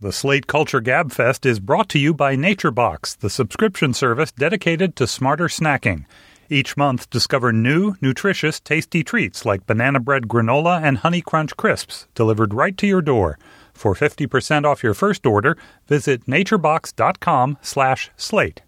[0.00, 4.96] The Slate Culture Gab Fest is brought to you by NatureBox, the subscription service dedicated
[4.96, 6.04] to smarter snacking.
[6.50, 12.08] Each month, discover new, nutritious, tasty treats like banana bread granola and honey crunch crisps
[12.16, 13.38] delivered right to your door.
[13.72, 18.62] For 50% off your first order, visit naturebox.com/slate.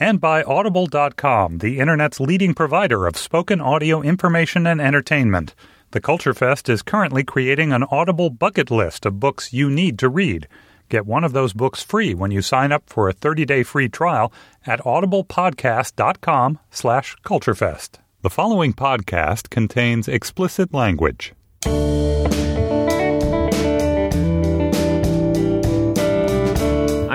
[0.00, 5.54] And by audible.com, the internet's leading provider of spoken audio information and entertainment.
[5.96, 10.10] The Culture Fest is currently creating an Audible bucket list of books you need to
[10.10, 10.46] read.
[10.90, 14.30] Get one of those books free when you sign up for a 30-day free trial
[14.66, 17.92] at audiblepodcast.com slash culturefest.
[18.20, 21.32] The following podcast contains explicit language.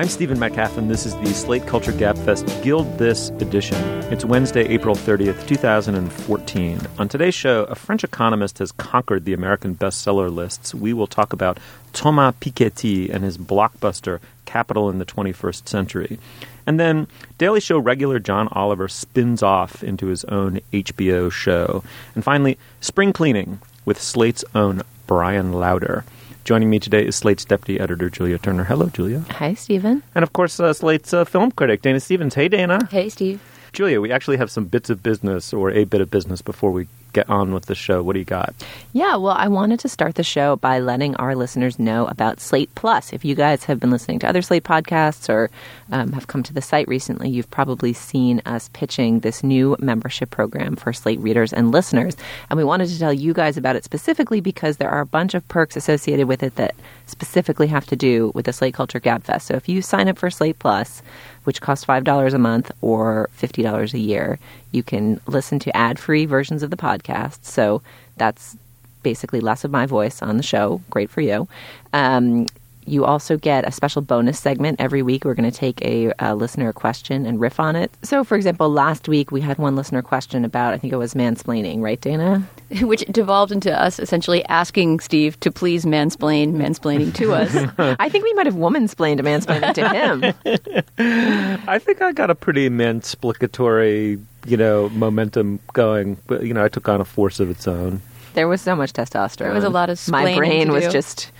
[0.01, 3.78] I'm Stephen Metcalf, and this is the Slate Culture Gabfest Guild This edition.
[4.12, 6.79] It's Wednesday, April 30th, 2014.
[6.97, 10.73] On today's show, a French economist has conquered the American bestseller lists.
[10.73, 11.59] We will talk about
[11.94, 16.17] Thomas Piketty and his blockbuster Capital in the 21st Century.
[16.66, 17.06] And then
[17.38, 21.84] Daily Show regular John Oliver spins off into his own HBO show.
[22.16, 26.06] And finally, Spring Cleaning with Slate's own Bryan Lowder.
[26.44, 28.63] Joining me today is Slate's deputy editor, Julia Turner.
[28.63, 29.24] Hello, Julia.
[29.29, 30.02] Hi, Stephen.
[30.16, 32.34] And of course, uh, Slate's uh, film critic, Dana Stevens.
[32.34, 32.88] Hey, Dana.
[32.90, 33.40] Hey, Steve.
[33.74, 36.88] Julia, we actually have some bits of business or a bit of business before we
[37.13, 38.01] get on with the show.
[38.03, 38.53] What do you got?
[38.94, 42.73] Yeah, well, I wanted to start the show by letting our listeners know about Slate
[42.75, 43.13] Plus.
[43.13, 45.49] If you guys have been listening to other Slate podcasts or
[45.91, 50.29] um, have come to the site recently, you've probably seen us pitching this new membership
[50.29, 52.16] program for Slate readers and listeners.
[52.49, 55.33] And we wanted to tell you guys about it specifically because there are a bunch
[55.33, 59.43] of perks associated with it that specifically have to do with the Slate Culture Gabfest.
[59.43, 61.01] So if you sign up for Slate Plus,
[61.44, 64.40] which costs $5 a month or $50 a year.
[64.72, 67.44] You can listen to ad free versions of the podcast.
[67.44, 67.81] So
[68.18, 68.57] that's
[69.03, 70.81] basically less of my voice on the show.
[70.90, 71.47] Great for you.
[71.94, 72.47] Um,
[72.85, 75.25] you also get a special bonus segment every week.
[75.25, 77.91] We're going to take a, a, listener question and riff on it.
[78.03, 81.13] So, for example, last week we had one listener question about, I think it was
[81.13, 82.47] mansplaining, right, Dana?
[82.81, 87.55] Which devolved into us essentially asking Steve to please mansplain mansplaining to us.
[87.99, 91.63] I think we might have womansplained mansplaining to him.
[91.67, 96.17] I think I got a pretty mansplicatory, you know, momentum going.
[96.27, 98.01] But, you know, I took on a force of its own.
[98.33, 99.37] There was so much testosterone.
[99.37, 101.31] There was a lot of My brain was just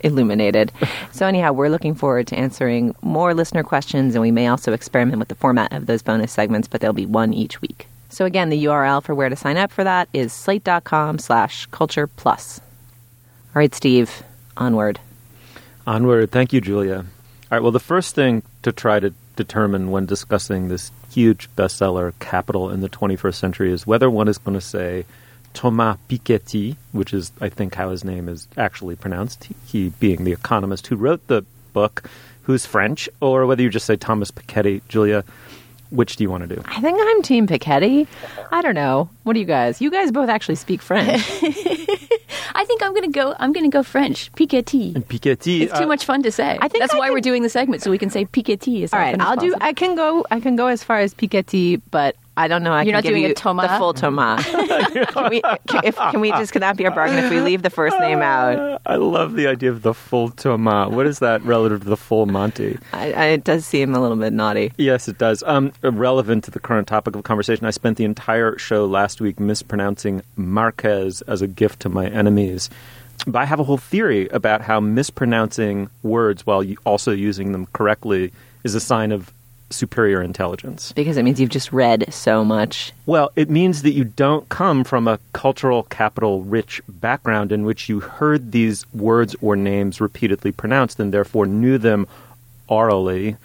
[0.00, 0.72] illuminated.
[1.12, 5.18] so, anyhow, we're looking forward to answering more listener questions, and we may also experiment
[5.18, 7.86] with the format of those bonus segments, but there'll be one each week.
[8.10, 12.06] So, again, the URL for where to sign up for that is slate.com slash culture
[12.06, 12.60] plus.
[12.60, 14.22] All right, Steve,
[14.56, 15.00] onward.
[15.86, 16.30] Onward.
[16.30, 16.98] Thank you, Julia.
[16.98, 17.04] All
[17.50, 22.70] right, well, the first thing to try to determine when discussing this huge bestseller, Capital
[22.70, 25.06] in the 21st Century, is whether one is going to say
[25.58, 30.30] Thomas Piketty, which is, I think, how his name is actually pronounced, he being the
[30.30, 32.08] economist who wrote the book,
[32.42, 34.82] who's French, or whether you just say Thomas Piketty.
[34.86, 35.24] Julia,
[35.90, 36.62] which do you want to do?
[36.64, 38.06] I think I'm Team Piketty.
[38.52, 39.10] I don't know.
[39.24, 39.80] What do you guys?
[39.80, 41.08] You guys both actually speak French.
[42.54, 43.34] I think I'm gonna go.
[43.40, 44.30] I'm gonna go French.
[44.34, 44.94] Piketty.
[44.94, 45.62] And Piketty.
[45.62, 46.56] It's too uh, much fun to say.
[46.60, 47.14] I think that's I why can...
[47.14, 48.82] we're doing the segment, so we can say Piketty.
[48.82, 49.20] Is all right.
[49.20, 49.56] I'll do.
[49.60, 50.24] I can go.
[50.30, 52.72] I can go as far as Piketty, but I don't know.
[52.72, 53.68] I You're can not give doing you a Thomas?
[53.68, 54.38] the full Toma.
[55.10, 57.62] can, we, can, if, can we just, can that be our bargain if we leave
[57.62, 58.80] the first name out?
[58.86, 60.88] I love the idea of the full Toma.
[60.88, 62.78] What is that relative to the full Monty?
[62.92, 64.72] I, I, it does seem a little bit naughty.
[64.78, 65.42] Yes, it does.
[65.42, 69.40] Um, relevant to the current topic of conversation, I spent the entire show last week
[69.40, 72.70] mispronouncing Marquez as a gift to my enemies.
[73.26, 78.32] But I have a whole theory about how mispronouncing words while also using them correctly
[78.62, 79.32] is a sign of
[79.70, 80.92] superior intelligence.
[80.92, 82.92] Because it means you've just read so much.
[83.06, 87.88] Well, it means that you don't come from a cultural capital rich background in which
[87.88, 92.06] you heard these words or names repeatedly pronounced and therefore knew them
[92.68, 93.36] orally,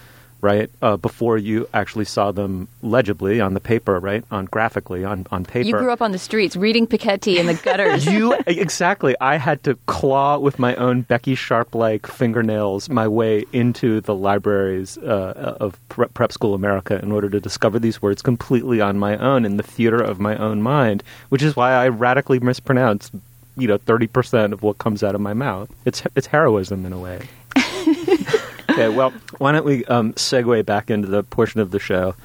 [0.43, 0.69] right?
[0.81, 4.25] Uh, before you actually saw them legibly on the paper, right?
[4.29, 5.65] On graphically on, on paper.
[5.65, 8.05] You grew up on the streets reading Piketty in the gutters.
[8.13, 9.15] You exactly.
[9.21, 14.97] I had to claw with my own Becky Sharp-like fingernails my way into the libraries
[14.97, 19.45] uh, of prep school America in order to discover these words completely on my own
[19.45, 23.09] in the theater of my own mind, which is why I radically mispronounce,
[23.55, 25.69] you know, thirty percent of what comes out of my mouth.
[25.85, 27.29] It's it's heroism in a way.
[28.73, 32.15] okay, well, why don't we um, segue back into the portion of the show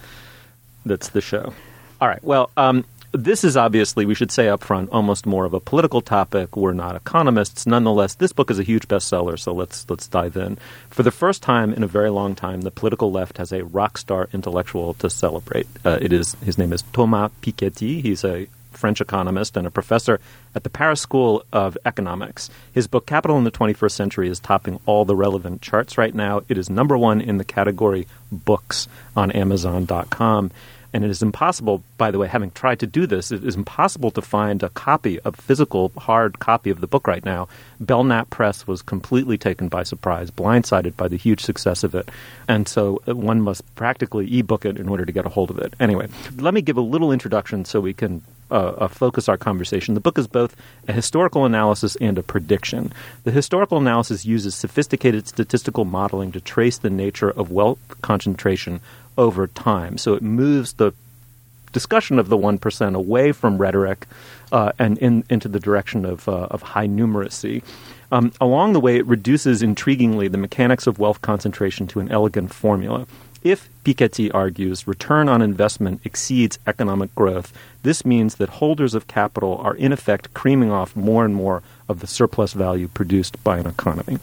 [0.84, 1.52] that's the show?
[2.00, 2.22] All right.
[2.22, 6.00] Well, um, this is obviously, we should say up front, almost more of a political
[6.00, 6.56] topic.
[6.56, 7.66] We're not economists.
[7.66, 10.58] Nonetheless, this book is a huge bestseller, so let's let's dive in.
[10.90, 13.98] For the first time in a very long time, the political left has a rock
[13.98, 15.66] star intellectual to celebrate.
[15.84, 18.02] Uh, it is his name is Thomas Piketty.
[18.02, 18.46] He's a
[18.78, 20.20] French economist and a professor
[20.54, 22.48] at the Paris School of Economics.
[22.72, 26.42] His book, Capital in the 21st Century, is topping all the relevant charts right now.
[26.48, 30.50] It is number one in the category books on Amazon.com.
[30.92, 34.10] And it is impossible, by the way, having tried to do this, it is impossible
[34.12, 37.48] to find a copy, a physical hard copy of the book right now.
[37.78, 42.08] Belknap Press was completely taken by surprise, blindsided by the huge success of it.
[42.48, 45.58] And so uh, one must practically ebook it in order to get a hold of
[45.58, 45.74] it.
[45.78, 46.08] Anyway,
[46.38, 49.92] let me give a little introduction so we can uh, uh, focus our conversation.
[49.92, 50.56] The book is both
[50.88, 52.94] a historical analysis and a prediction.
[53.24, 58.80] The historical analysis uses sophisticated statistical modeling to trace the nature of wealth concentration
[59.18, 59.98] over time.
[59.98, 60.92] So it moves the
[61.72, 64.06] discussion of the 1% away from rhetoric
[64.50, 67.62] uh, and in, into the direction of, uh, of high numeracy.
[68.10, 72.54] Um, along the way, it reduces intriguingly the mechanics of wealth concentration to an elegant
[72.54, 73.06] formula.
[73.44, 79.58] If Piketty argues return on investment exceeds economic growth, this means that holders of capital
[79.58, 83.66] are in effect creaming off more and more of the surplus value produced by an
[83.66, 84.18] economy.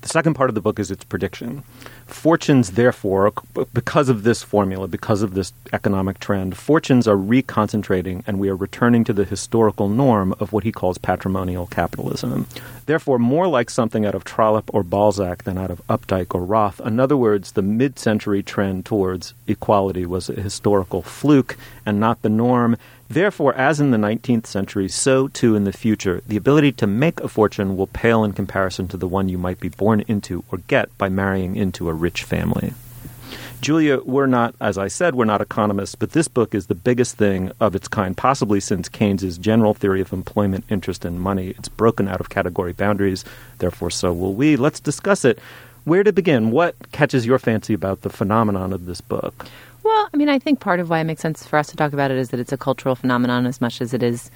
[0.00, 1.64] The second part of the book is its prediction.
[2.06, 3.32] Fortunes, therefore,
[3.74, 8.56] because of this formula, because of this economic trend, fortunes are reconcentrating and we are
[8.56, 12.46] returning to the historical norm of what he calls patrimonial capitalism.
[12.86, 16.80] Therefore, more like something out of Trollope or Balzac than out of Updike or Roth.
[16.80, 22.22] In other words, the mid century trend towards equality was a historical fluke and not
[22.22, 22.76] the norm.
[23.10, 27.20] Therefore, as in the 19th century, so too in the future, the ability to make
[27.20, 30.58] a fortune will pale in comparison to the one you might be born into or
[30.58, 32.74] get by marrying into a rich family.
[33.60, 37.16] Julia, we're not, as I said, we're not economists, but this book is the biggest
[37.16, 41.54] thing of its kind, possibly since Keynes's general theory of employment, interest, and money.
[41.58, 43.24] It's broken out of category boundaries,
[43.58, 44.56] therefore, so will we.
[44.56, 45.40] Let's discuss it.
[45.84, 46.50] Where to begin?
[46.50, 49.46] What catches your fancy about the phenomenon of this book?
[49.88, 51.94] Well, I mean, I think part of why it makes sense for us to talk
[51.94, 54.30] about it is that it's a cultural phenomenon as much as it is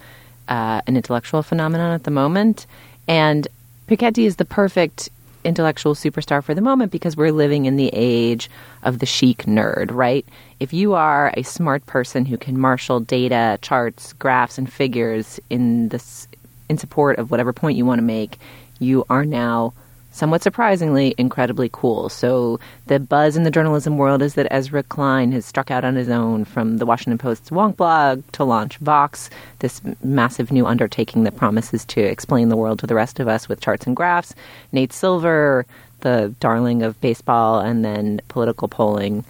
[0.47, 2.65] uh, an intellectual phenomenon at the moment.
[3.07, 3.47] And
[3.87, 5.11] Piketty is the perfect
[5.43, 8.49] intellectual superstar for the moment because we're living in the age
[8.81, 10.25] of the chic nerd, right?
[10.59, 15.89] If you are a smart person who can marshal data, charts, graphs, and figures in
[15.89, 16.27] this
[16.67, 18.39] in support of whatever point you want to make,
[18.79, 19.71] you are now
[20.13, 22.07] somewhat surprisingly, incredibly cool.
[22.07, 25.95] So the buzz in the journalism world is that Ezra Klein has struck out on
[25.95, 29.29] his own from the Washington Post's Wonk blog to launch Vox,
[29.59, 33.49] this massive new undertaking that promises to explain the world to the rest of us
[33.49, 34.33] with charts and graphs.
[34.71, 35.65] Nate Silver,
[36.01, 39.25] the darling of baseball and then political polling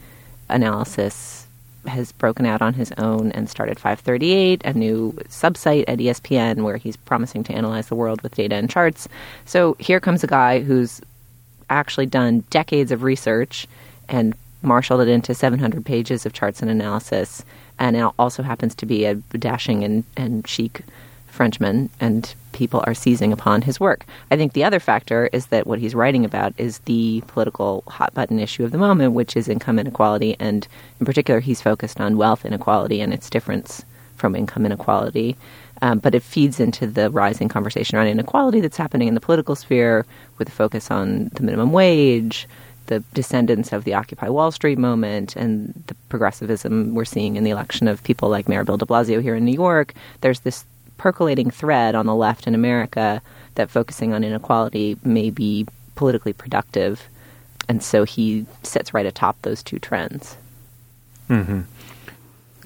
[0.50, 1.43] analysis
[1.88, 6.78] has broken out on his own and started 538, a new subsite at ESPN where
[6.78, 9.08] he's promising to analyze the world with data and charts.
[9.46, 11.02] So here comes a guy who's
[11.70, 13.68] actually done decades of research
[14.10, 17.44] and marshaled it into 700 pages of charts and analysis,
[17.80, 20.82] and it also happens to be a dashing and, and chic
[21.34, 24.06] Frenchman, and people are seizing upon his work.
[24.32, 28.14] I think the other factor is that what he's writing about is the political hot
[28.14, 30.68] button issue of the moment, which is income inequality, and
[31.00, 33.84] in particular, he's focused on wealth inequality and its difference
[34.16, 35.36] from income inequality.
[35.82, 39.56] Um, but it feeds into the rising conversation around inequality that's happening in the political
[39.56, 40.06] sphere
[40.38, 42.48] with a focus on the minimum wage,
[42.86, 47.50] the descendants of the Occupy Wall Street moment and the progressivism we're seeing in the
[47.50, 50.64] election of people like Mayor Bill de Blasio here in New York, there's this
[51.04, 53.22] percolating thread on the left in America
[53.56, 57.10] that focusing on inequality may be politically productive.
[57.68, 60.38] And so he sits right atop those two trends.
[61.30, 61.64] Mm-hmm.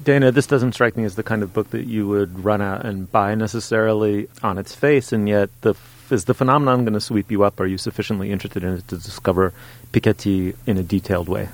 [0.04, 2.86] Dana, this doesn't strike me as the kind of book that you would run out
[2.86, 5.74] and buy necessarily on its face, and yet the
[6.08, 7.58] is the phenomenon going to sweep you up?
[7.58, 9.52] Are you sufficiently interested in it to discover
[9.92, 11.48] Piketty in a detailed way?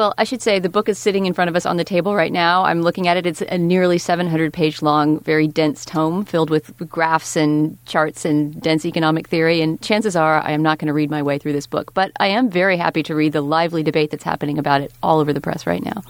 [0.00, 2.14] Well, I should say the book is sitting in front of us on the table
[2.14, 2.64] right now.
[2.64, 3.26] I'm looking at it.
[3.26, 8.58] It's a nearly 700 page long, very dense tome filled with graphs and charts and
[8.62, 9.60] dense economic theory.
[9.60, 11.92] And chances are I am not going to read my way through this book.
[11.92, 15.18] But I am very happy to read the lively debate that's happening about it all
[15.18, 16.02] over the press right now.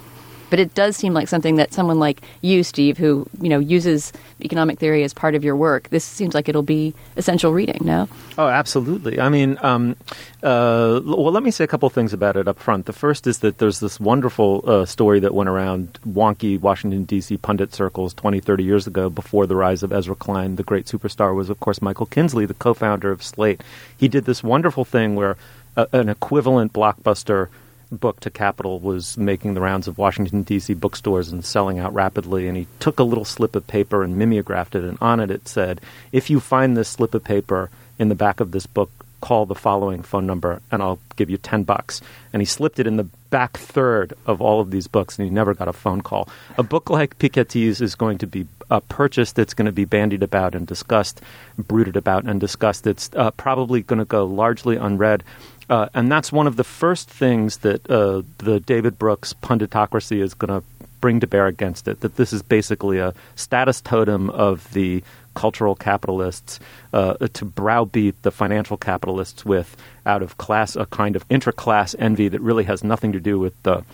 [0.51, 4.13] But it does seem like something that someone like you, Steve, who you know uses
[4.43, 7.79] economic theory as part of your work, this seems like it'll be essential reading.
[7.83, 8.09] No?
[8.37, 9.21] Oh, absolutely.
[9.21, 9.97] I mean, um,
[10.43, 12.87] uh, well, let me say a couple things about it up front.
[12.87, 17.37] The first is that there's this wonderful uh, story that went around wonky Washington D.C.
[17.39, 20.57] pundit circles 20, 30 years ago, before the rise of Ezra Klein.
[20.57, 23.63] The great superstar was, of course, Michael Kinsley, the co-founder of Slate.
[23.97, 25.37] He did this wonderful thing where
[25.77, 27.49] uh, an equivalent blockbuster
[27.91, 30.75] book to Capital was making the rounds of Washington, D.C.
[30.75, 32.49] bookstores and selling out rapidly.
[32.49, 34.85] And he took a little slip of paper and mimeographed it.
[34.85, 35.81] And on it, it said,
[36.13, 39.55] If you find this slip of paper in the back of this book, call the
[39.55, 42.01] following phone number and I'll give you 10 bucks.
[42.33, 45.35] And he slipped it in the back third of all of these books and he
[45.35, 46.29] never got a phone call.
[46.59, 50.23] A book like Piketty's is going to be uh, purchased, it's going to be bandied
[50.23, 51.21] about and discussed,
[51.59, 52.87] brooded about and discussed.
[52.87, 55.23] It's uh, probably going to go largely unread.
[55.71, 60.35] Uh, and that's one of the first things that uh, the David Brooks punditocracy is
[60.35, 60.67] going to
[61.01, 62.01] bring to bear against it.
[62.01, 65.03] That this is basically a status totem of the
[65.35, 66.59] cultural capitalists
[66.93, 72.27] uh, to browbeat the financial capitalists with out of class a kind of intra-class envy
[72.27, 73.85] that really has nothing to do with the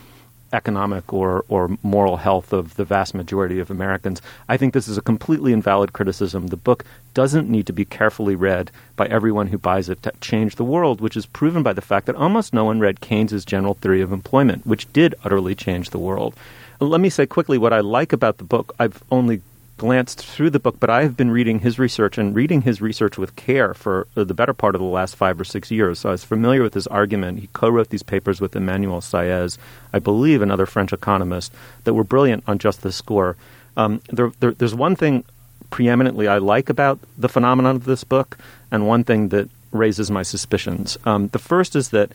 [0.53, 4.23] economic or, or moral health of the vast majority of Americans.
[4.49, 6.49] I think this is a completely invalid criticism.
[6.49, 6.85] The book
[7.15, 11.01] doesn't need to be carefully read by everyone who buys it to change the world,
[11.01, 14.13] which is proven by the fact that almost no one read Keynes's general theory of
[14.13, 16.35] employment, which did utterly change the world.
[16.81, 18.75] Let me say quickly what I like about the book.
[18.79, 19.41] I've only
[19.77, 23.19] glanced through the book, but I have been reading his research and reading his research
[23.19, 25.99] with care for the better part of the last five or six years.
[25.99, 27.41] So I was familiar with his argument.
[27.41, 29.59] He co wrote these papers with Emmanuel Saez,
[29.93, 31.53] I believe, another French economist,
[31.85, 33.37] that were brilliant on just this score.
[33.77, 35.25] Um, there, there, there's one thing
[35.71, 38.39] preeminently I like about the phenomenon of this book,
[38.71, 40.97] and one thing that raises my suspicions.
[41.05, 42.13] Um, the first is that,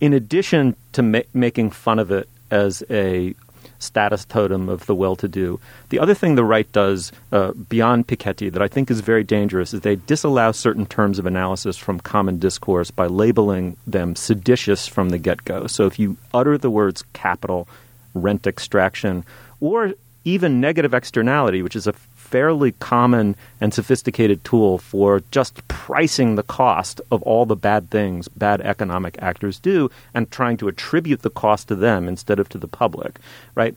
[0.00, 3.34] in addition to ma- making fun of it as a
[3.78, 5.60] status totem of the well-to-do.
[5.88, 9.74] The other thing the right does uh, beyond Piketty that I think is very dangerous
[9.74, 15.10] is they disallow certain terms of analysis from common discourse by labeling them seditious from
[15.10, 15.66] the get-go.
[15.66, 17.68] So if you utter the words capital,
[18.14, 19.24] rent extraction,
[19.60, 21.92] or even negative externality, which is a
[22.26, 28.26] fairly common and sophisticated tool for just pricing the cost of all the bad things
[28.28, 32.58] bad economic actors do and trying to attribute the cost to them instead of to
[32.58, 33.18] the public,
[33.54, 33.74] right?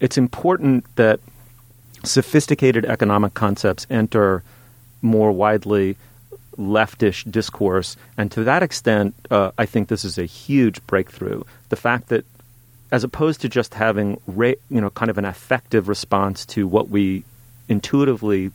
[0.00, 1.20] It's important that
[2.04, 4.42] sophisticated economic concepts enter
[5.00, 5.96] more widely
[6.58, 7.96] leftish discourse.
[8.18, 11.44] And to that extent, uh, I think this is a huge breakthrough.
[11.68, 12.24] The fact that
[12.90, 17.24] as opposed to just having you know kind of an effective response to what we
[17.68, 18.50] intuitively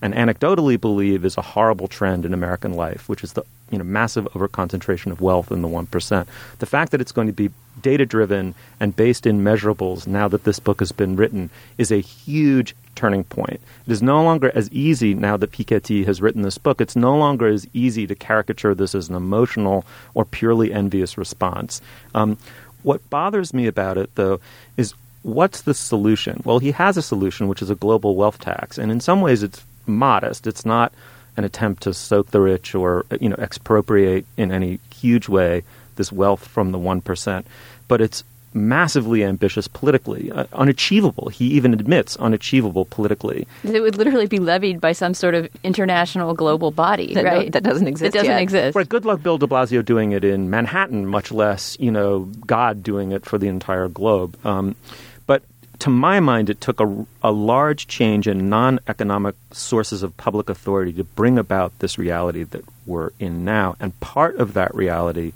[0.00, 3.84] and anecdotally believe is a horrible trend in American life, which is the you know
[3.84, 6.28] massive overconcentration of wealth in the one percent.
[6.58, 7.50] The fact that it's going to be
[7.82, 12.00] data driven and based in measurables now that this book has been written is a
[12.00, 13.60] huge turning point.
[13.86, 16.80] It is no longer as easy now that Piketty has written this book.
[16.80, 19.84] It's no longer as easy to caricature this as an emotional
[20.14, 21.80] or purely envious response.
[22.14, 22.38] Um,
[22.82, 24.40] what bothers me about it, though,
[24.76, 26.42] is what's the solution?
[26.44, 29.42] Well, he has a solution, which is a global wealth tax, and in some ways,
[29.42, 30.46] it's modest.
[30.46, 30.92] It's not
[31.36, 35.62] an attempt to soak the rich or you know expropriate in any huge way
[35.96, 37.46] this wealth from the one percent,
[37.88, 41.28] but it's massively ambitious politically, uh, unachievable.
[41.28, 43.46] He even admits unachievable politically.
[43.64, 47.46] It would literally be levied by some sort of international global body, that, right?
[47.46, 48.14] No, that doesn't exist.
[48.14, 48.42] It doesn't yet.
[48.42, 48.76] exist.
[48.76, 48.88] Right.
[48.88, 51.06] Good luck, Bill De Blasio, doing it in Manhattan.
[51.06, 54.36] Much less, you know, God doing it for the entire globe.
[54.46, 55.07] Um, but
[55.80, 60.48] to my mind, it took a, a large change in non economic sources of public
[60.48, 63.76] authority to bring about this reality that we're in now.
[63.78, 65.32] And part of that reality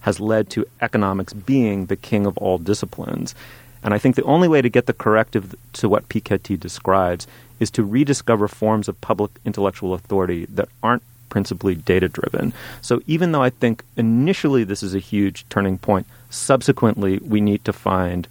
[0.00, 3.34] has led to economics being the king of all disciplines.
[3.82, 7.26] And I think the only way to get the corrective to what Piketty describes
[7.60, 12.52] is to rediscover forms of public intellectual authority that aren't principally data driven.
[12.80, 17.64] So even though I think initially this is a huge turning point, subsequently we need
[17.64, 18.28] to find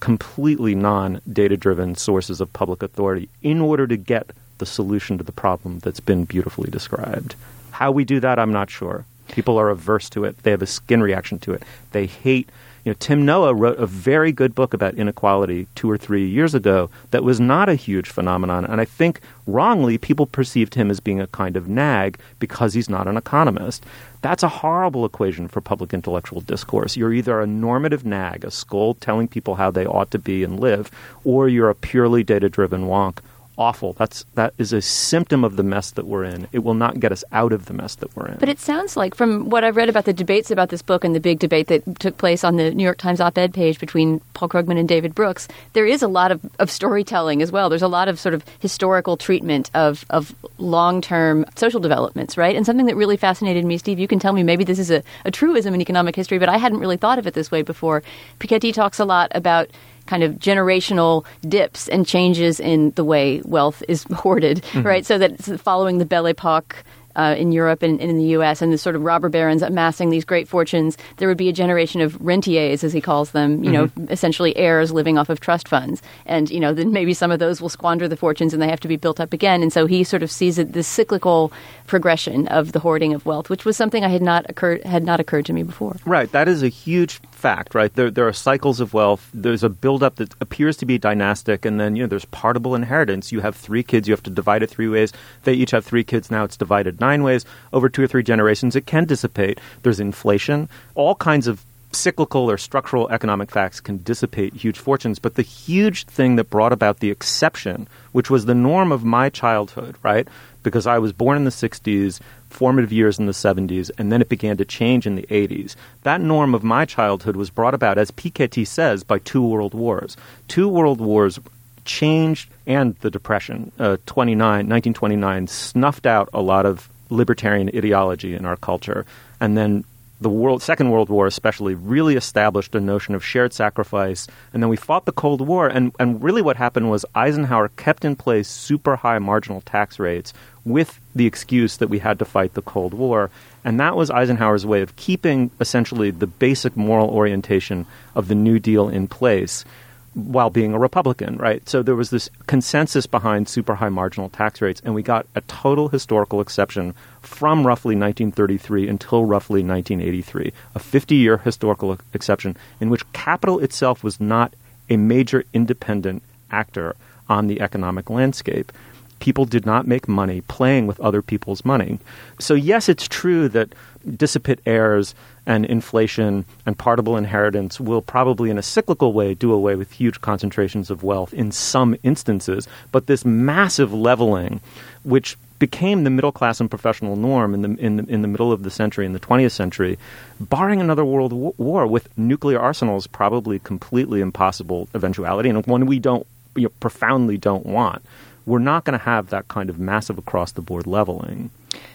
[0.00, 5.24] completely non data driven sources of public authority in order to get the solution to
[5.24, 7.34] the problem that's been beautifully described.
[7.70, 9.04] How we do that, I'm not sure.
[9.28, 10.38] People are averse to it.
[10.42, 11.62] They have a skin reaction to it.
[11.92, 12.50] They hate
[12.90, 16.90] know, Tim Noah wrote a very good book about inequality two or three years ago
[17.10, 18.64] that was not a huge phenomenon.
[18.64, 22.90] And I think wrongly people perceived him as being a kind of nag because he's
[22.90, 23.84] not an economist.
[24.22, 26.96] That's a horrible equation for public intellectual discourse.
[26.96, 30.60] You're either a normative nag, a scold telling people how they ought to be and
[30.60, 30.90] live,
[31.24, 33.18] or you're a purely data driven wonk
[33.60, 33.92] awful.
[33.92, 36.48] That's that is a symptom of the mess that we're in.
[36.50, 38.38] It will not get us out of the mess that we're in.
[38.38, 41.14] But it sounds like from what I've read about the debates about this book and
[41.14, 44.48] the big debate that took place on the New York Times op-ed page between Paul
[44.48, 47.68] Krugman and David Brooks, there is a lot of, of storytelling as well.
[47.68, 52.56] There's a lot of sort of historical treatment of of long-term social developments, right?
[52.56, 55.02] And something that really fascinated me, Steve, you can tell me maybe this is a,
[55.26, 58.02] a truism in economic history, but I hadn't really thought of it this way before.
[58.38, 59.68] Piketty talks a lot about
[60.06, 64.82] kind of generational dips and changes in the way wealth is hoarded, mm-hmm.
[64.82, 65.06] right?
[65.06, 66.76] So that following the Belle Epoque
[67.16, 68.62] uh, in Europe and, and, in the U.S.
[68.62, 72.00] and the sort of robber barons amassing these great fortunes, there would be a generation
[72.00, 74.00] of rentiers, as he calls them, you mm-hmm.
[74.00, 76.02] know, essentially heirs living off of trust funds.
[76.26, 78.80] And, you know, then maybe some of those will squander the fortunes and they have
[78.80, 79.62] to be built up again.
[79.62, 81.52] And so he sort of sees it, this cyclical
[81.86, 85.20] progression of the hoarding of wealth, which was something I had not occurred had not
[85.20, 85.96] occurred to me before.
[86.04, 86.30] Right.
[86.32, 87.92] That is a huge fact, right?
[87.94, 89.30] There, there are cycles of wealth.
[89.32, 93.32] There's a buildup that appears to be dynastic, and then you know there's partible inheritance.
[93.32, 95.12] You have three kids, you have to divide it three ways.
[95.44, 96.30] They each have three kids.
[96.30, 98.76] Now it's divided nine ways over two or three generations.
[98.76, 99.58] It can dissipate.
[99.82, 100.68] There's inflation.
[100.94, 105.18] All kinds of cyclical or structural economic facts can dissipate huge fortunes.
[105.18, 109.28] But the huge thing that brought about the exception, which was the norm of my
[109.28, 110.28] childhood, right?
[110.62, 114.28] Because I was born in the 60s, formative years in the 70s, and then it
[114.28, 115.76] began to change in the 80s.
[116.02, 120.16] That norm of my childhood was brought about, as Piketty says, by two world wars.
[120.48, 121.38] Two world wars
[121.84, 124.38] changed, and the Depression, uh, 29,
[124.68, 129.04] 1929, snuffed out a lot of libertarian ideology in our culture.
[129.40, 129.84] And then
[130.20, 134.26] the world, Second World War, especially, really established a notion of shared sacrifice.
[134.52, 138.04] And then we fought the Cold War, and, and really what happened was Eisenhower kept
[138.04, 140.32] in place super high marginal tax rates
[140.64, 143.30] with the excuse that we had to fight the Cold War.
[143.64, 148.58] And that was Eisenhower's way of keeping essentially the basic moral orientation of the New
[148.58, 149.64] Deal in place
[150.14, 151.66] while being a Republican, right?
[151.68, 155.40] So there was this consensus behind super high marginal tax rates, and we got a
[155.42, 162.90] total historical exception from roughly 1933 until roughly 1983, a 50 year historical exception in
[162.90, 164.54] which capital itself was not
[164.88, 166.96] a major independent actor
[167.28, 168.72] on the economic landscape
[169.20, 171.98] people did not make money playing with other people's money.
[172.38, 173.74] So, yes, it's true that
[174.16, 175.14] dissipate heirs
[175.46, 180.20] and inflation and partible inheritance will probably, in a cyclical way, do away with huge
[180.20, 182.66] concentrations of wealth in some instances.
[182.92, 184.60] But this massive leveling,
[185.02, 188.50] which became the middle class and professional norm in the, in the, in the middle
[188.50, 189.98] of the century, in the 20th century,
[190.40, 196.26] barring another world war with nuclear arsenals, probably completely impossible eventuality, and one we don't
[196.56, 198.02] you know, profoundly don't want
[198.50, 201.50] we're not going to have that kind of massive across the board leveling.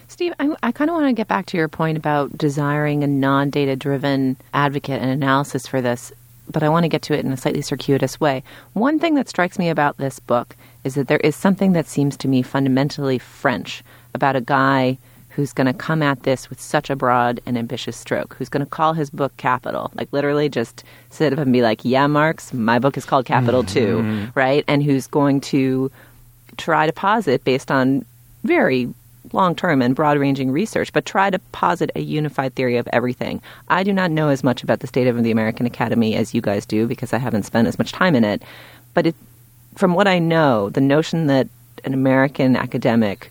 [0.08, 3.06] Steve, I, I kind of want to get back to your point about desiring a
[3.06, 6.12] non data driven advocate and analysis for this,
[6.50, 8.42] but I want to get to it in a slightly circuitous way.
[8.72, 12.16] One thing that strikes me about this book is that there is something that seems
[12.18, 14.96] to me fundamentally French about a guy
[15.36, 18.64] who's going to come at this with such a broad and ambitious stroke, who's going
[18.64, 22.54] to call his book Capital, like literally just sit up and be like, yeah, Marx,
[22.54, 24.24] my book is called Capital mm-hmm.
[24.24, 24.64] too, right?
[24.66, 25.90] And who's going to
[26.56, 28.04] try to posit based on
[28.44, 28.92] very
[29.32, 33.42] long term and broad ranging research, but try to posit a unified theory of everything.
[33.68, 36.40] I do not know as much about the state of the American Academy as you
[36.40, 38.42] guys do because I haven't spent as much time in it.
[38.94, 39.14] But it,
[39.74, 41.48] from what I know, the notion that
[41.84, 43.30] an American academic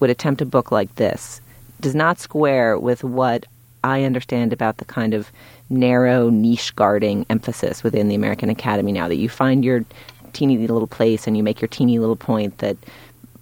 [0.00, 1.40] would attempt a book like this
[1.80, 3.46] does not square with what
[3.82, 5.30] I understand about the kind of
[5.68, 9.84] narrow niche guarding emphasis within the American Academy now that you find your
[10.34, 12.76] teeny little place and you make your teeny little point that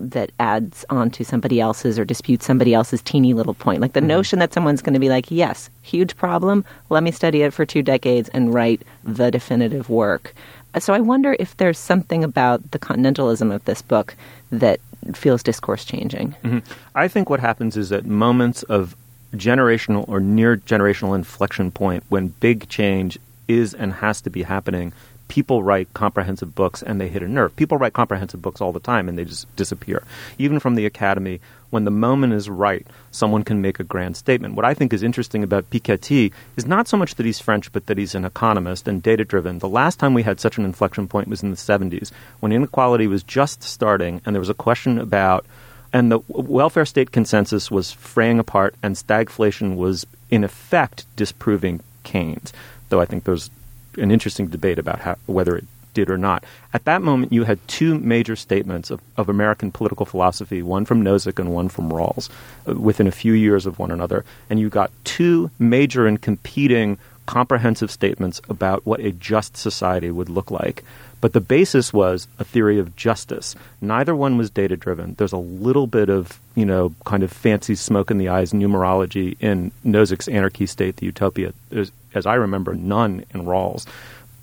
[0.03, 3.81] that adds on to somebody else's or disputes somebody else's teeny little point.
[3.81, 4.09] Like the mm-hmm.
[4.09, 7.65] notion that someone's going to be like, yes, huge problem, let me study it for
[7.65, 10.35] two decades and write the definitive work.
[10.79, 14.17] So I wonder if there's something about the continentalism of this book
[14.51, 14.81] that
[15.15, 16.35] feels discourse changing.
[16.43, 16.59] Mm-hmm.
[16.95, 18.97] I think what happens is that moments of
[19.35, 24.93] generational or near generational inflection point when big change is and has to be happening,
[25.33, 27.57] people write comprehensive books and they hit a nerve.
[27.57, 30.03] People write comprehensive books all the time and they just disappear.
[30.37, 31.41] Even from the Academy,
[31.71, 34.57] when the moment is right, someone can make a grand statement.
[34.57, 37.87] What I think is interesting about Piketty is not so much that he's French, but
[37.87, 39.59] that he's an economist and data driven.
[39.59, 43.07] The last time we had such an inflection point was in the 70s when inequality
[43.07, 45.47] was just starting and there was a question about
[45.95, 52.53] and the welfare state consensus was fraying apart, and stagflation was in effect disproving Keynes.
[52.89, 53.51] Though I think there's
[53.99, 56.45] an interesting debate about how, whether it did or not.
[56.73, 61.03] At that moment, you had two major statements of, of American political philosophy, one from
[61.03, 62.31] Nozick and one from Rawls,
[62.67, 64.25] uh, within a few years of one another.
[64.49, 70.29] And you got two major and competing comprehensive statements about what a just society would
[70.29, 70.83] look like.
[71.23, 73.55] But the basis was a theory of justice.
[73.81, 75.15] Neither one was data driven.
[75.15, 79.37] There's a little bit of, you know, kind of fancy smoke in the eyes numerology
[79.41, 81.55] in Nozick's Anarchy State, and Utopia.
[81.71, 83.87] There's, as I remember, none in Rawls.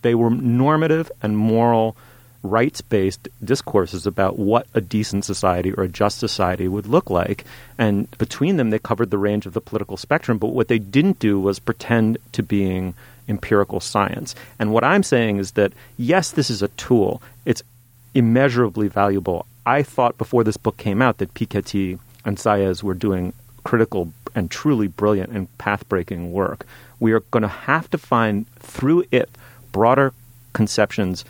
[0.04, 1.98] They were normative and moral
[2.44, 7.44] rights based discourses about what a decent society or a just society would look like.
[7.78, 10.38] And between them, they covered the range of the political spectrum.
[10.38, 12.94] But what they didn't do was pretend to being
[13.30, 14.36] empirical science.
[14.58, 17.64] And what I'm saying is that, yes, this is a tool, it's
[18.14, 19.46] immeasurably valuable.
[19.66, 24.50] I thought before this book came out that Piketty and Saez were doing critical and
[24.50, 26.66] truly brilliant and path breaking work.
[27.00, 29.30] We are going to have to find through it
[29.72, 30.14] broader
[30.54, 31.24] conceptions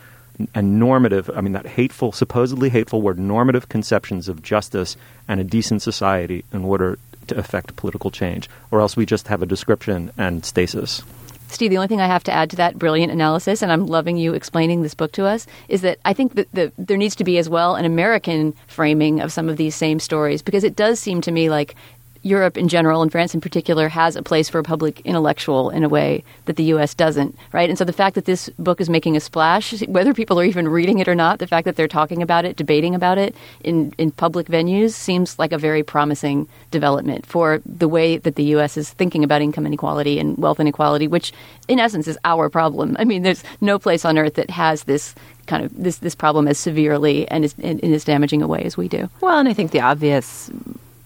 [0.56, 4.96] and normative, I mean, that hateful, supposedly hateful word, normative conceptions of justice
[5.28, 8.50] and a decent society in order to effect political change.
[8.72, 11.04] Or else we just have a description and stasis.
[11.52, 14.18] Steve, the only thing I have to add to that brilliant analysis, and I'm loving
[14.18, 17.24] you explaining this book to us, is that I think that the, there needs to
[17.24, 21.00] be as well an American framing of some of these same stories because it does
[21.00, 21.76] seem to me like
[22.22, 25.84] Europe in general and France in particular has a place for a public intellectual in
[25.84, 26.94] a way that the U.S.
[26.94, 27.70] doesn't, right?
[27.70, 30.68] And so the fact that this book is making a splash, whether people are even
[30.68, 33.94] reading it or not, the fact that they're talking about it, debating about it in,
[33.98, 38.78] in public venues seems like a very promising development for the way that the U.S.
[38.78, 41.32] is thinking about income inequality and wealth inequality, which
[41.68, 42.96] in essence is our problem.
[43.00, 45.16] I mean, there's no place on earth that has this
[45.48, 48.88] kind of this this problem as severely and in as damaging a way as we
[48.88, 49.10] do.
[49.20, 50.52] Well, and I think the obvious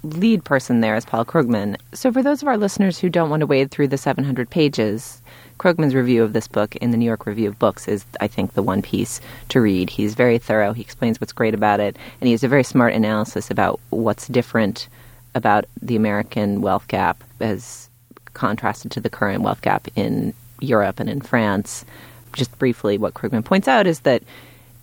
[0.03, 1.77] lead person there is Paul Krugman.
[1.93, 5.21] So, for those of our listeners who don't want to wade through the 700 pages,
[5.57, 8.53] Krugman's review of this book in the New York Review of Books is, I think,
[8.53, 9.89] the one piece to read.
[9.89, 10.73] He's very thorough.
[10.73, 14.27] He explains what's great about it, and he has a very smart analysis about what's
[14.27, 14.89] different
[15.35, 17.89] about the American wealth gap as
[18.33, 21.85] contrasted to the current wealth gap in Europe and in France.
[22.33, 24.23] Just briefly, what Krugman points out is that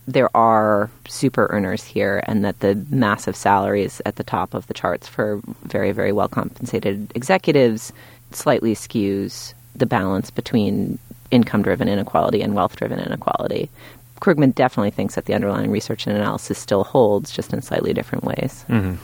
[0.07, 4.73] there are super earners here and that the massive salaries at the top of the
[4.73, 7.93] charts for very, very well compensated executives
[8.31, 10.97] slightly skews the balance between
[11.29, 13.69] income driven inequality and wealth driven inequality.
[14.21, 18.23] Krugman definitely thinks that the underlying research and analysis still holds, just in slightly different
[18.23, 18.65] ways.
[18.69, 18.95] Mm-hmm.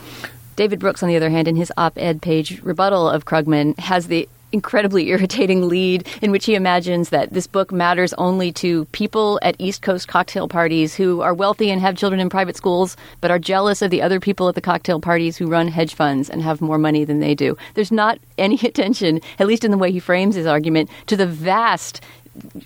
[0.54, 4.06] David Brooks, on the other hand, in his op ed page rebuttal of Krugman, has
[4.06, 9.38] the incredibly irritating lead in which he imagines that this book matters only to people
[9.42, 13.30] at East Coast cocktail parties who are wealthy and have children in private schools, but
[13.30, 16.42] are jealous of the other people at the cocktail parties who run hedge funds and
[16.42, 17.56] have more money than they do.
[17.74, 21.26] There's not any attention, at least in the way he frames his argument, to the
[21.26, 22.00] vast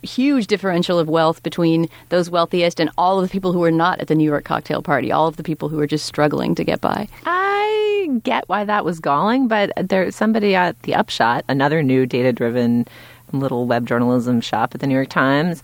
[0.02, 4.00] huge differential of wealth between those wealthiest and all of the people who are not
[4.00, 6.64] at the New York cocktail party, all of the people who are just struggling to
[6.64, 7.08] get by.
[7.26, 12.32] I get why that was galling, but there's somebody at the Upshot, another new data
[12.32, 12.86] driven
[13.32, 15.62] little web journalism shop at the New York Times,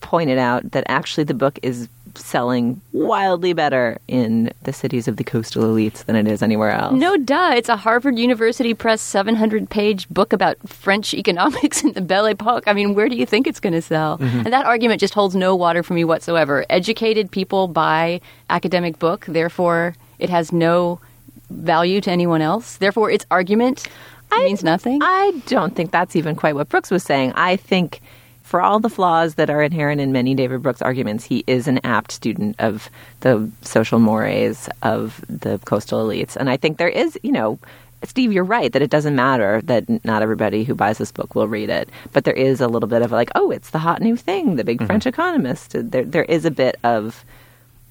[0.00, 5.24] pointed out that actually the book is selling wildly better in the cities of the
[5.24, 6.94] coastal elites than it is anywhere else.
[6.94, 7.54] No duh.
[7.56, 12.64] It's a Harvard University Press 700 page book about French economics in the Belle Epoque.
[12.66, 14.18] I mean, where do you think it's going to sell?
[14.18, 14.38] Mm-hmm.
[14.38, 16.64] And that argument just holds no water for me whatsoever.
[16.70, 21.00] Educated people buy academic book, therefore it has no
[21.50, 22.76] value to anyone else.
[22.76, 23.86] Therefore, its argument
[24.32, 25.00] I, means nothing.
[25.02, 27.32] I don't think that's even quite what Brooks was saying.
[27.34, 28.00] I think
[28.46, 31.80] for all the flaws that are inherent in many David Brooks arguments, he is an
[31.82, 32.88] apt student of
[33.20, 36.36] the social mores of the coastal elites.
[36.36, 37.58] And I think there is, you know,
[38.04, 41.48] Steve, you're right that it doesn't matter that not everybody who buys this book will
[41.48, 44.16] read it, but there is a little bit of like, oh, it's the hot new
[44.16, 44.86] thing, the big mm-hmm.
[44.86, 45.72] French economist.
[45.74, 47.24] There, there is a bit of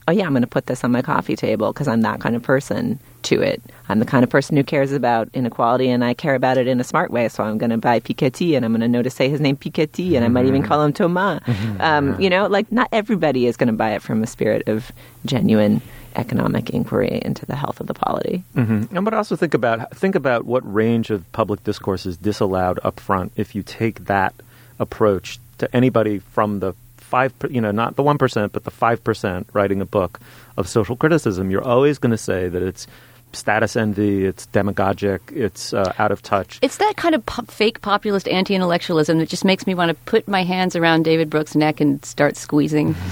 [0.07, 2.35] oh yeah, I'm going to put this on my coffee table because I'm that kind
[2.35, 3.61] of person to it.
[3.89, 6.79] I'm the kind of person who cares about inequality and I care about it in
[6.79, 7.27] a smart way.
[7.27, 9.57] So I'm going to buy Piketty and I'm going to know to say his name
[9.57, 10.67] Piketty and I might even mm-hmm.
[10.67, 11.41] call him Thomas.
[11.43, 11.81] Mm-hmm.
[11.81, 14.91] Um, you know, like not everybody is going to buy it from a spirit of
[15.25, 15.81] genuine
[16.15, 18.43] economic inquiry into the health of the polity.
[18.55, 18.95] Mm-hmm.
[18.95, 22.99] And but also think about think about what range of public discourse is disallowed up
[22.99, 24.33] front if you take that
[24.79, 26.73] approach to anybody from the
[27.15, 30.19] five, you know, not the one percent, but the five percent writing a book
[30.57, 32.87] of social criticism, you're always going to say that it's
[33.31, 36.59] status envy, it's demagogic, it's uh, out of touch.
[36.61, 40.27] It's that kind of po- fake populist anti-intellectualism that just makes me want to put
[40.27, 42.95] my hands around David Brooks' neck and start squeezing.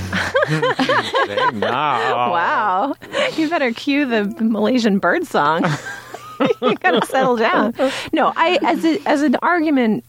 [1.54, 2.96] Wow.
[3.38, 5.63] You better cue the Malaysian bird song.
[6.62, 7.74] you gotta settle down.
[8.12, 10.04] No, I as a, as an argument,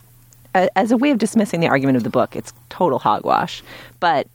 [0.54, 3.62] as a way of dismissing the argument of the book, it's total hogwash.
[4.00, 4.28] But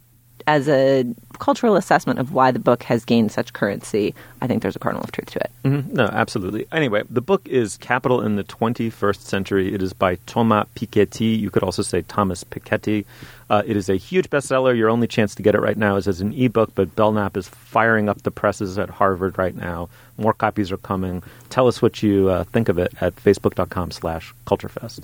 [0.48, 1.06] as a
[1.38, 5.02] cultural assessment of why the book has gained such currency, I think there's a kernel
[5.02, 5.52] of truth to it.
[5.64, 5.92] Mhm.
[5.94, 6.66] No, absolutely.
[6.72, 9.74] Anyway, the book is Capital in the 21st Century.
[9.74, 11.38] It is by Thomas Piketty.
[11.40, 13.06] You could also say Thomas Piketty.
[13.50, 14.76] Uh, it is a huge bestseller.
[14.76, 17.48] Your only chance to get it right now is as an ebook, but Belknap is
[17.48, 19.88] firing up the presses at Harvard right now.
[20.18, 21.22] More copies are coming.
[21.50, 25.02] Tell us what you uh, think of it at facebook.com slash culturefest.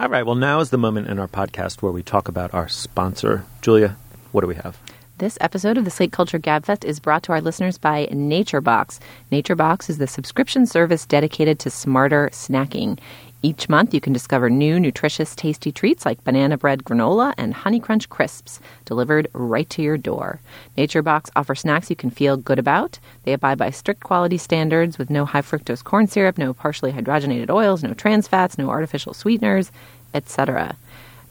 [0.00, 2.68] All right, well, now is the moment in our podcast where we talk about our
[2.68, 3.44] sponsor.
[3.60, 3.96] Julia,
[4.32, 4.78] what do we have?
[5.18, 8.98] This episode of the Slate Culture Gabfest is brought to our listeners by NatureBox.
[9.30, 12.98] NatureBox is the subscription service dedicated to smarter snacking.
[13.44, 17.80] Each month, you can discover new, nutritious, tasty treats like banana bread granola and honey
[17.80, 20.40] crunch crisps delivered right to your door.
[20.78, 23.00] NatureBox offers snacks you can feel good about.
[23.24, 27.50] They abide by strict quality standards with no high fructose corn syrup, no partially hydrogenated
[27.50, 29.72] oils, no trans fats, no artificial sweeteners,
[30.14, 30.76] etc.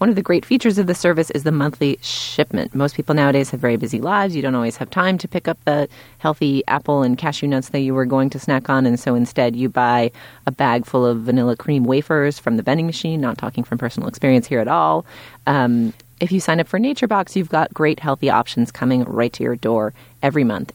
[0.01, 2.73] One of the great features of the service is the monthly shipment.
[2.73, 4.35] Most people nowadays have very busy lives.
[4.35, 5.87] You don't always have time to pick up the
[6.17, 9.55] healthy apple and cashew nuts that you were going to snack on, and so instead
[9.55, 10.09] you buy
[10.47, 13.21] a bag full of vanilla cream wafers from the vending machine.
[13.21, 15.05] Not talking from personal experience here at all.
[15.45, 19.43] Um, if you sign up for NatureBox, you've got great healthy options coming right to
[19.43, 20.73] your door every month.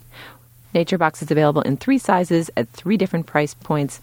[0.72, 4.00] NatureBox is available in three sizes at three different price points.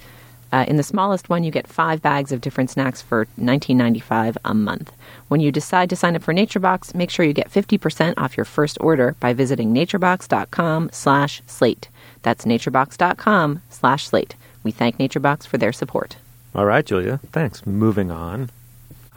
[0.51, 4.53] Uh, in the smallest one, you get five bags of different snacks for $19.95 a
[4.53, 4.91] month.
[5.33, 8.45] When you decide to sign up for NatureBox, make sure you get 50% off your
[8.45, 11.89] first order by visiting naturebox.com slash slate.
[12.21, 14.35] That's naturebox.com slash slate.
[14.61, 16.17] We thank NatureBox for their support.
[16.53, 17.19] All right, Julia.
[17.31, 17.65] Thanks.
[17.65, 18.51] Moving on.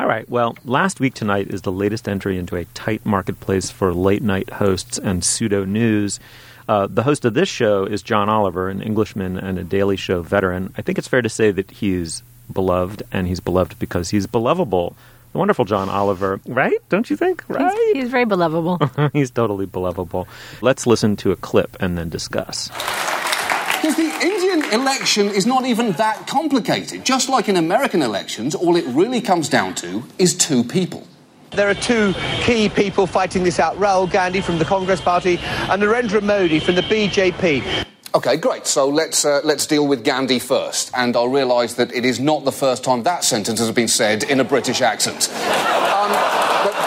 [0.00, 0.26] All right.
[0.26, 4.48] Well, last week tonight is the latest entry into a tight marketplace for late night
[4.48, 6.18] hosts and pseudo news.
[6.66, 10.22] Uh, the host of this show is John Oliver, an Englishman and a Daily Show
[10.22, 10.72] veteran.
[10.78, 14.96] I think it's fair to say that he's beloved, and he's beloved because he's belovable.
[15.36, 16.78] The wonderful John Oliver, right?
[16.88, 17.44] Don't you think?
[17.46, 17.70] Right?
[17.88, 18.80] He's, he's very belovable.
[19.12, 20.26] he's totally belovable.
[20.62, 22.68] Let's listen to a clip and then discuss.
[22.68, 27.04] Because the Indian election is not even that complicated.
[27.04, 31.06] Just like in American elections, all it really comes down to is two people.
[31.50, 35.82] There are two key people fighting this out Rahul Gandhi from the Congress Party and
[35.82, 37.84] Narendra Modi from the BJP.
[38.16, 38.66] Okay, great.
[38.66, 42.46] So let's uh, let's deal with Gandhi first, and I'll realise that it is not
[42.46, 45.28] the first time that sentence has been said in a British accent.
[45.28, 46.08] Um,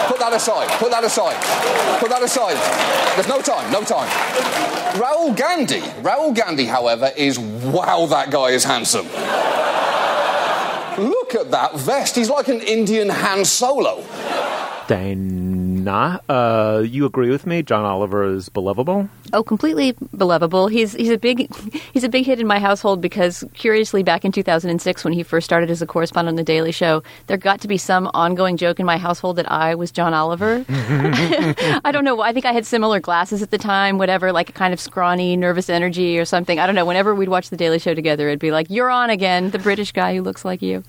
[0.08, 0.68] put that aside.
[0.80, 1.36] Put that aside.
[2.00, 2.56] Put that aside.
[3.14, 3.70] There's no time.
[3.70, 4.08] No time.
[4.98, 5.78] Rahul Gandhi.
[6.02, 8.06] Rahul Gandhi, however, is wow.
[8.06, 9.06] That guy is handsome.
[10.98, 12.16] Look at that vest.
[12.16, 14.02] He's like an Indian Han Solo.
[15.84, 17.62] Dana, uh, you agree with me?
[17.62, 19.08] John Oliver is believable.
[19.32, 20.66] Oh, completely believable.
[20.66, 21.52] He's he's a big
[21.92, 25.44] he's a big hit in my household because curiously, back in 2006 when he first
[25.44, 28.80] started as a correspondent on the Daily Show, there got to be some ongoing joke
[28.80, 30.64] in my household that I was John Oliver.
[30.68, 32.20] I don't know.
[32.20, 35.36] I think I had similar glasses at the time, whatever, like a kind of scrawny,
[35.36, 36.58] nervous energy or something.
[36.58, 36.84] I don't know.
[36.84, 39.92] Whenever we'd watch the Daily Show together, it'd be like, "You're on again," the British
[39.92, 40.82] guy who looks like you.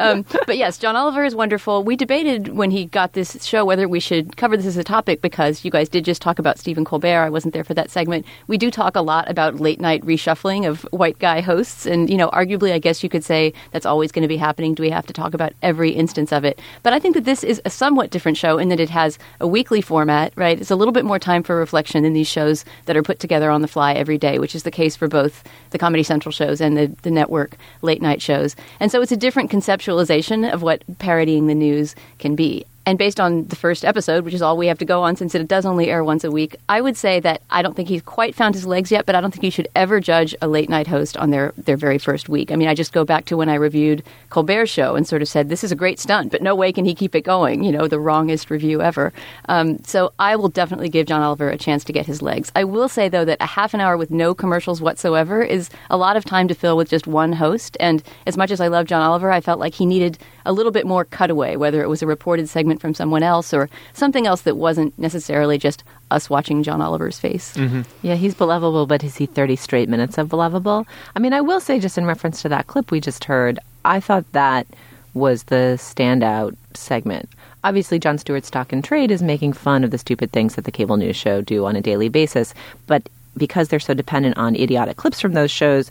[0.00, 1.84] Um, but yes, John Oliver is wonderful.
[1.84, 5.20] We debated when he got this show whether we should cover this as a topic
[5.20, 7.22] because you guys did just talk about Stephen Colbert.
[7.22, 8.26] I wasn't there for that segment.
[8.46, 12.16] We do talk a lot about late night reshuffling of white guy hosts, and you
[12.16, 14.74] know, arguably, I guess you could say that's always going to be happening.
[14.74, 16.60] Do we have to talk about every instance of it?
[16.82, 19.46] But I think that this is a somewhat different show in that it has a
[19.46, 20.32] weekly format.
[20.36, 20.60] Right?
[20.60, 23.50] It's a little bit more time for reflection than these shows that are put together
[23.50, 26.60] on the fly every day, which is the case for both the Comedy Central shows
[26.60, 28.56] and the, the network late night shows.
[28.80, 32.64] And so it's a different conceptualization of what parodying the news can be.
[32.86, 35.34] And based on the first episode, which is all we have to go on since
[35.34, 38.02] it does only air once a week, I would say that I don't think he's
[38.02, 40.68] quite found his legs yet, but I don't think you should ever judge a late
[40.68, 42.52] night host on their, their very first week.
[42.52, 45.28] I mean, I just go back to when I reviewed Colbert's show and sort of
[45.28, 47.64] said, this is a great stunt, but no way can he keep it going.
[47.64, 49.12] You know, the wrongest review ever.
[49.48, 52.52] Um, so I will definitely give John Oliver a chance to get his legs.
[52.54, 55.96] I will say, though, that a half an hour with no commercials whatsoever is a
[55.96, 57.78] lot of time to fill with just one host.
[57.80, 60.72] And as much as I love John Oliver, I felt like he needed a little
[60.72, 64.42] bit more cutaway, whether it was a reported segment from someone else or something else
[64.42, 67.56] that wasn't necessarily just us watching John Oliver's face.
[67.56, 67.82] Mm-hmm.
[68.02, 70.86] Yeah, he's believable, but is he 30 straight minutes of believable?
[71.16, 74.00] I mean, I will say, just in reference to that clip we just heard, I
[74.00, 74.66] thought that
[75.14, 77.28] was the standout segment.
[77.62, 80.72] Obviously, Jon Stewart's Stock and Trade is making fun of the stupid things that the
[80.72, 82.52] cable news show do on a daily basis,
[82.86, 85.90] but because they're so dependent on idiotic clips from those shows,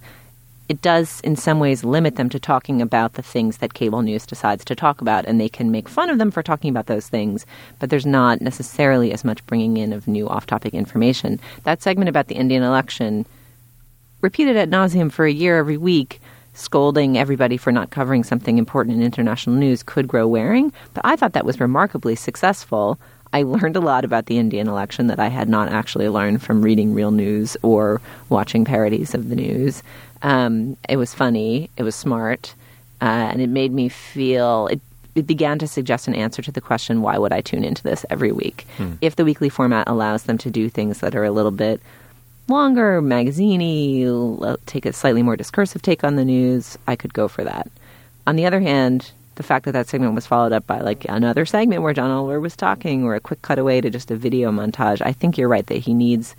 [0.70, 4.26] it does in some ways limit them to talking about the things that cable news
[4.26, 7.08] decides to talk about and they can make fun of them for talking about those
[7.10, 7.46] things
[7.80, 12.28] but there's not necessarily as much bringing in of new off-topic information that segment about
[12.28, 13.26] the indian election
[14.22, 16.22] repeated ad nauseum for a year every week
[16.54, 21.16] scolding everybody for not covering something important in international news could grow wearing but i
[21.16, 23.00] thought that was remarkably successful
[23.34, 26.62] I learned a lot about the Indian election that I had not actually learned from
[26.62, 28.00] reading real news or
[28.30, 29.82] watching parodies of the news.
[30.24, 32.56] Um, it was funny, it was smart,
[33.02, 34.82] uh, and it made me feel it.
[35.16, 38.04] It began to suggest an answer to the question, why would I tune into this
[38.10, 38.66] every week?
[38.78, 38.94] Hmm.
[39.00, 41.82] If the weekly format allows them to do things that are a little bit
[42.48, 47.44] longer, magaziney, take a slightly more discursive take on the news, I could go for
[47.44, 47.70] that.
[48.26, 51.46] On the other hand, the fact that that segment was followed up by like another
[51.46, 55.02] segment where John Oliver was talking, or a quick cutaway to just a video montage,
[55.06, 56.36] I think you're right that he needs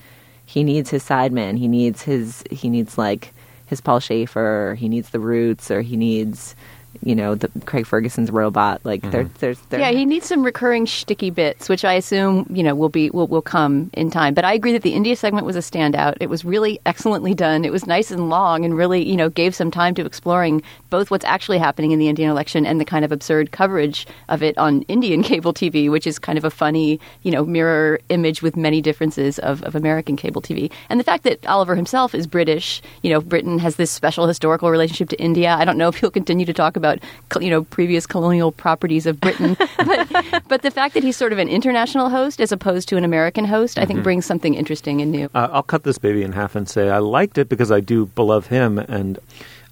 [0.47, 1.59] he needs his sideman.
[1.59, 3.33] He needs his he needs like
[3.75, 6.55] his Paul Shaffer, he needs the Roots, or he needs
[7.03, 8.81] you know the Craig Ferguson's robot.
[8.85, 9.11] Like mm-hmm.
[9.11, 12.75] there, there's there, Yeah, he needs some recurring shticky bits, which I assume you know
[12.75, 14.35] will be will, will come in time.
[14.35, 16.17] But I agree that the India segment was a standout.
[16.21, 17.65] It was really excellently done.
[17.65, 21.11] It was nice and long, and really you know gave some time to exploring both
[21.11, 24.57] what's actually happening in the Indian election and the kind of absurd coverage of it
[24.59, 28.57] on Indian cable TV, which is kind of a funny you know mirror image with
[28.57, 30.71] many differences of, of American cable TV.
[30.89, 34.71] And the fact that Oliver himself is British, you know, Britain has this special historical
[34.71, 35.55] relationship to India.
[35.55, 36.84] I don't know if he'll continue to talk about
[37.29, 41.33] co- you know previous colonial properties of Britain, but, but the fact that he's sort
[41.33, 45.01] of an international host as opposed to an American host, I think brings something interesting
[45.01, 45.31] and new.
[45.35, 48.11] Uh, I'll cut this baby in half and say I liked it because I do
[48.17, 49.19] love him, and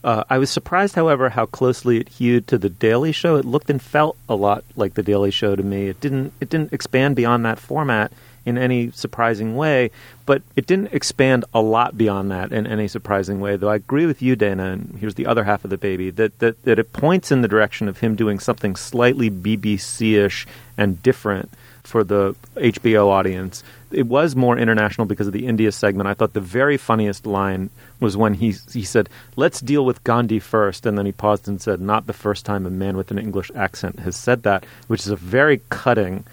[0.04, 3.36] uh, I was surprised, however, how closely it hewed to the Daily Show.
[3.36, 5.88] It looked and felt a lot like the Daily Show to me.
[5.88, 6.32] It didn't.
[6.40, 8.12] It didn't expand beyond that format
[8.44, 9.90] in any surprising way,
[10.26, 13.56] but it didn't expand a lot beyond that in any surprising way.
[13.56, 16.38] Though I agree with you, Dana, and here's the other half of the baby that
[16.40, 21.50] that, that it points in the direction of him doing something slightly BBC-ish and different
[21.82, 23.62] for the HBO audience.
[23.90, 26.08] It was more international because of the India segment.
[26.08, 30.38] I thought the very funniest line was when he he said, "Let's deal with Gandhi
[30.38, 30.86] first.
[30.86, 33.50] and then he paused and said, "Not the first time a man with an English
[33.54, 36.24] accent has said that," which is a very cutting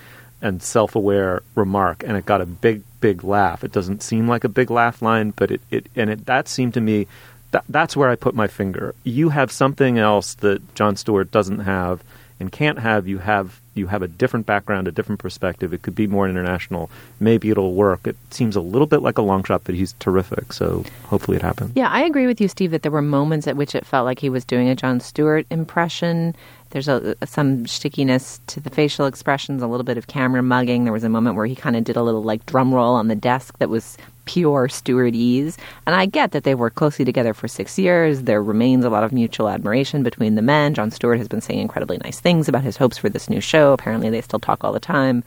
[0.41, 3.63] and self-aware remark, and it got a big, big laugh.
[3.63, 6.73] It doesn't seem like a big laugh line, but it, it and it that seemed
[6.75, 7.07] to me
[7.51, 8.95] that, that's where I put my finger.
[9.03, 12.03] You have something else that Jon Stewart doesn't have
[12.39, 13.07] and can't have.
[13.07, 15.73] You have you have a different background, a different perspective.
[15.73, 16.89] It could be more international.
[17.19, 18.05] Maybe it'll work.
[18.05, 20.53] It seems a little bit like a long shot, but he's terrific.
[20.53, 21.71] So hopefully it happens.
[21.75, 24.19] Yeah, I agree with you, Steve, that there were moments at which it felt like
[24.19, 26.35] he was doing a Jon Stewart impression.
[26.71, 30.83] There's a, some stickiness to the facial expressions, a little bit of camera mugging.
[30.83, 33.07] There was a moment where he kind of did a little like drum roll on
[33.07, 35.57] the desk that was pure Stewardese.
[35.87, 38.23] And I get that they worked closely together for six years.
[38.23, 40.75] There remains a lot of mutual admiration between the men.
[40.75, 43.73] Jon Stewart has been saying incredibly nice things about his hopes for this new show.
[43.73, 45.23] Apparently, they still talk all the time.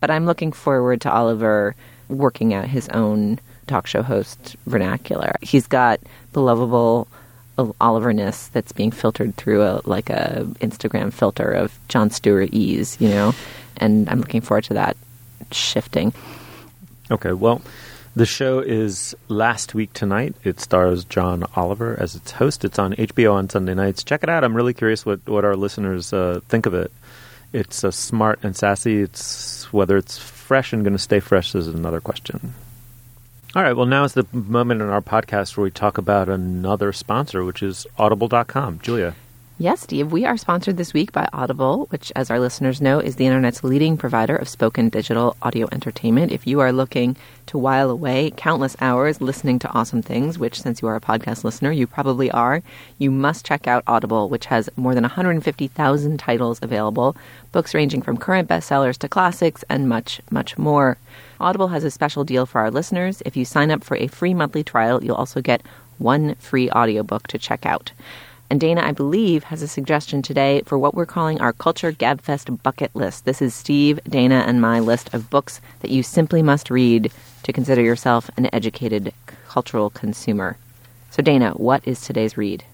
[0.00, 1.76] But I'm looking forward to Oliver
[2.08, 5.32] working out his own talk show host vernacular.
[5.42, 6.00] He's got
[6.32, 7.06] the lovable
[7.80, 13.08] Oliverness that's being filtered through a like a Instagram filter of Jon Stewart ease, you
[13.08, 13.34] know,
[13.76, 14.96] and I'm looking forward to that
[15.52, 16.12] shifting.
[17.10, 17.60] Okay, well,
[18.16, 20.34] the show is last week tonight.
[20.44, 22.64] It stars John Oliver as its host.
[22.64, 24.04] It's on HBO on Sunday nights.
[24.04, 24.44] Check it out.
[24.44, 26.92] I'm really curious what, what our listeners uh, think of it.
[27.52, 29.00] It's uh, smart and sassy.
[29.00, 32.54] It's whether it's fresh and going to stay fresh is another question.
[33.52, 33.72] All right.
[33.72, 37.64] Well, now is the moment in our podcast where we talk about another sponsor, which
[37.64, 38.78] is Audible.com.
[38.80, 39.16] Julia.
[39.58, 43.16] Yes, Steve, we are sponsored this week by Audible, which, as our listeners know, is
[43.16, 46.30] the internet's leading provider of spoken digital audio entertainment.
[46.30, 50.80] If you are looking to while away countless hours listening to awesome things, which, since
[50.80, 52.62] you are a podcast listener, you probably are,
[52.98, 57.16] you must check out Audible, which has more than 150,000 titles available,
[57.50, 60.98] books ranging from current bestsellers to classics, and much, much more.
[61.40, 63.22] Audible has a special deal for our listeners.
[63.24, 65.62] If you sign up for a free monthly trial, you'll also get
[65.98, 67.92] one free audiobook to check out.
[68.50, 72.62] And Dana, I believe, has a suggestion today for what we're calling our Culture Gabfest
[72.62, 73.24] bucket list.
[73.24, 77.12] This is Steve, Dana, and my list of books that you simply must read
[77.44, 79.12] to consider yourself an educated
[79.48, 80.56] cultural consumer.
[81.10, 82.64] So, Dana, what is today's read?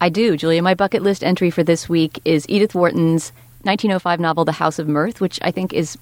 [0.00, 0.62] I do, Julia.
[0.62, 3.30] My bucket list entry for this week is Edith Wharton's
[3.62, 5.98] 1905 novel, The House of Mirth, which I think is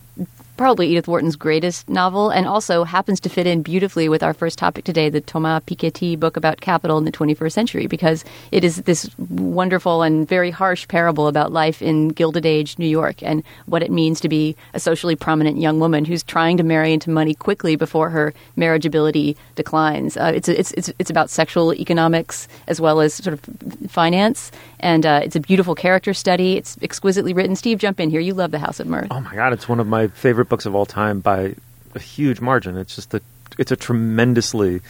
[0.56, 4.58] probably Edith Wharton's greatest novel, and also happens to fit in beautifully with our first
[4.58, 8.76] topic today, the Thomas Piketty book about capital in the 21st century, because it is
[8.82, 13.82] this wonderful and very harsh parable about life in Gilded Age New York and what
[13.82, 17.34] it means to be a socially prominent young woman who's trying to marry into money
[17.34, 20.16] quickly before her marriageability declines.
[20.16, 24.52] Uh, it's, it's, it's, it's about sexual economics as well as sort of finance,
[24.84, 26.58] and uh, it's a beautiful character study.
[26.58, 27.56] It's exquisitely written.
[27.56, 28.20] Steve, jump in here.
[28.20, 29.08] You love The House of Mirth.
[29.10, 31.54] Oh my God, it's one of my favorite books of all time by
[31.94, 32.76] a huge margin.
[32.76, 33.22] It's just a,
[33.58, 34.82] it's a tremendously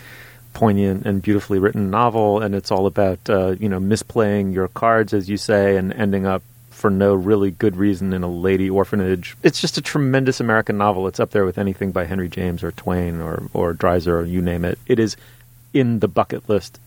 [0.52, 5.14] poignant and beautifully written novel, and it's all about uh, you know misplaying your cards,
[5.14, 9.36] as you say, and ending up for no really good reason in a lady orphanage.
[9.44, 11.06] It's just a tremendous American novel.
[11.06, 14.42] It's up there with anything by Henry James or Twain or or Dreiser or you
[14.42, 14.76] name it.
[14.88, 15.16] It is
[15.72, 16.80] in the bucket list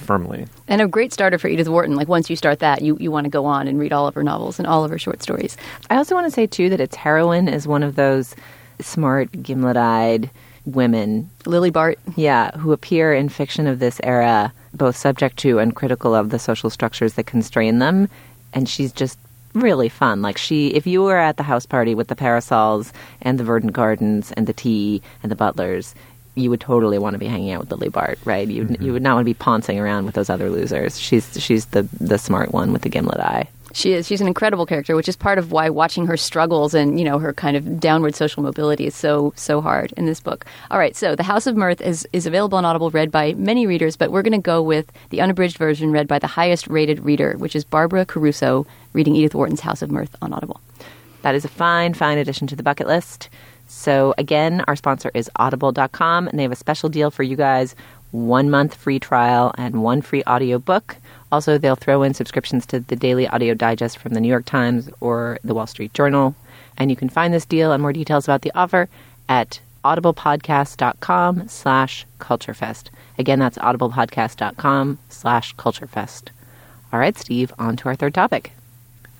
[0.00, 0.46] firmly.
[0.66, 1.96] And a great starter for Edith Wharton.
[1.96, 4.14] Like once you start that, you, you want to go on and read all of
[4.14, 5.56] her novels and all of her short stories.
[5.90, 8.34] I also want to say too that its heroine is one of those
[8.80, 10.30] smart, gimlet-eyed
[10.64, 11.98] women, Lily Bart.
[12.16, 16.38] yeah, who appear in fiction of this era, both subject to and critical of the
[16.38, 18.08] social structures that constrain them.
[18.52, 19.18] And she's just
[19.54, 20.22] really fun.
[20.22, 22.92] Like she, if you were at the house party with the parasols
[23.22, 25.94] and the verdant gardens and the tea and the butlers,
[26.38, 28.46] you would totally want to be hanging out with Lily Bart, right?
[28.48, 28.82] You mm-hmm.
[28.82, 30.98] you would not want to be pouncing around with those other losers.
[30.98, 33.48] She's she's the the smart one with the gimlet eye.
[33.74, 34.06] She is.
[34.06, 37.18] She's an incredible character, which is part of why watching her struggles and you know
[37.18, 40.46] her kind of downward social mobility is so so hard in this book.
[40.70, 43.66] All right, so The House of Mirth is is available on Audible, read by many
[43.66, 47.04] readers, but we're going to go with the unabridged version, read by the highest rated
[47.04, 50.60] reader, which is Barbara Caruso, reading Edith Wharton's House of Mirth on Audible.
[51.22, 53.28] That is a fine, fine addition to the bucket list.
[53.68, 57.76] So, again, our sponsor is audible.com, and they have a special deal for you guys
[58.10, 60.96] one month free trial and one free audio book.
[61.30, 64.88] Also, they'll throw in subscriptions to the daily audio digest from the New York Times
[65.00, 66.34] or the Wall Street Journal.
[66.78, 68.88] And you can find this deal and more details about the offer
[69.28, 72.88] at audiblepodcast.com slash culturefest.
[73.18, 76.30] Again, that's audiblepodcast.com slash culturefest.
[76.90, 78.52] All right, Steve, on to our third topic.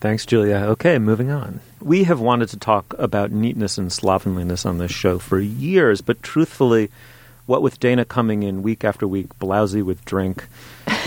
[0.01, 0.57] Thanks, Julia.
[0.57, 1.61] Okay, moving on.
[1.81, 6.23] We have wanted to talk about neatness and slovenliness on this show for years, but
[6.23, 6.91] truthfully,
[7.47, 10.47] what with Dana coming in week after week, blousy with drink,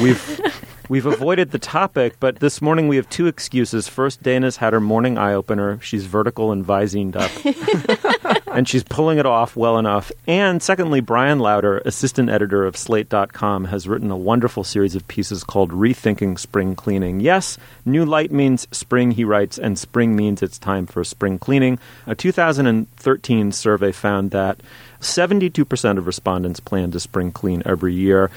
[0.02, 0.42] we've
[0.89, 2.16] we've avoided the topic.
[2.20, 3.88] But this morning we have two excuses.
[3.88, 5.80] First, Dana's had her morning eye opener.
[5.82, 7.32] She's vertical and visined up,
[8.54, 10.12] and she's pulling it off well enough.
[10.28, 15.43] And secondly, Bryan Lowder, assistant editor of Slate.com, has written a wonderful series of pieces
[15.43, 17.20] called Rethinking Spring Cleaning.
[17.20, 21.80] Yes, new light means spring, he writes, and spring means it's time for spring cleaning.
[22.06, 24.60] A 2013 survey found that
[24.99, 28.30] 72% of respondents plan to spring clean every year.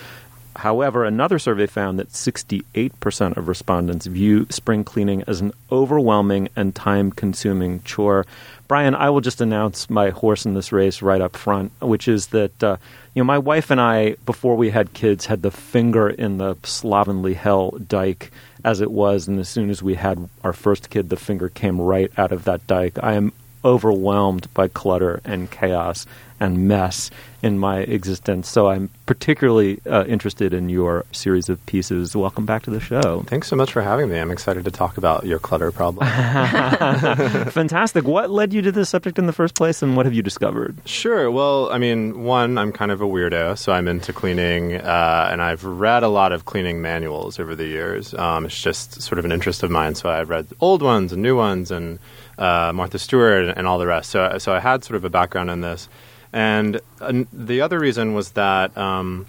[0.57, 6.75] However, another survey found that 68% of respondents view spring cleaning as an overwhelming and
[6.75, 8.25] time consuming chore.
[8.69, 12.29] Bryan, I will just announce my horse in this race right up front, which is
[12.29, 12.77] that uh,
[13.15, 16.57] you know my wife and I, before we had kids, had the finger in the
[16.63, 18.31] slovenly hell dike
[18.65, 21.81] as it was, and as soon as we had our first kid, the finger came
[21.81, 22.99] right out of that dike.
[23.03, 23.33] I am
[23.65, 26.07] overwhelmed by clutter and chaos
[26.41, 27.11] and mess
[27.43, 28.49] in my existence.
[28.49, 32.17] So I'm particularly uh, interested in your series of pieces.
[32.17, 33.23] Welcome back to the show.
[33.27, 34.19] Thanks so much for having me.
[34.19, 36.07] I'm excited to talk about your clutter problem.
[37.51, 38.05] Fantastic.
[38.05, 40.77] What led you to this subject in the first place, and what have you discovered?
[40.87, 41.31] sure.
[41.31, 45.41] Well, I mean, one, I'm kind of a weirdo, so I'm into cleaning, uh, and
[45.41, 48.15] I've read a lot of cleaning manuals over the years.
[48.15, 49.95] Um, it's just sort of an interest of mine.
[49.95, 51.99] So I've read old ones and new ones, and
[52.39, 54.11] uh, Martha Stewart and, and all the rest.
[54.11, 55.89] So, so I had sort of a background in this.
[56.33, 59.27] And uh, the other reason was that, um,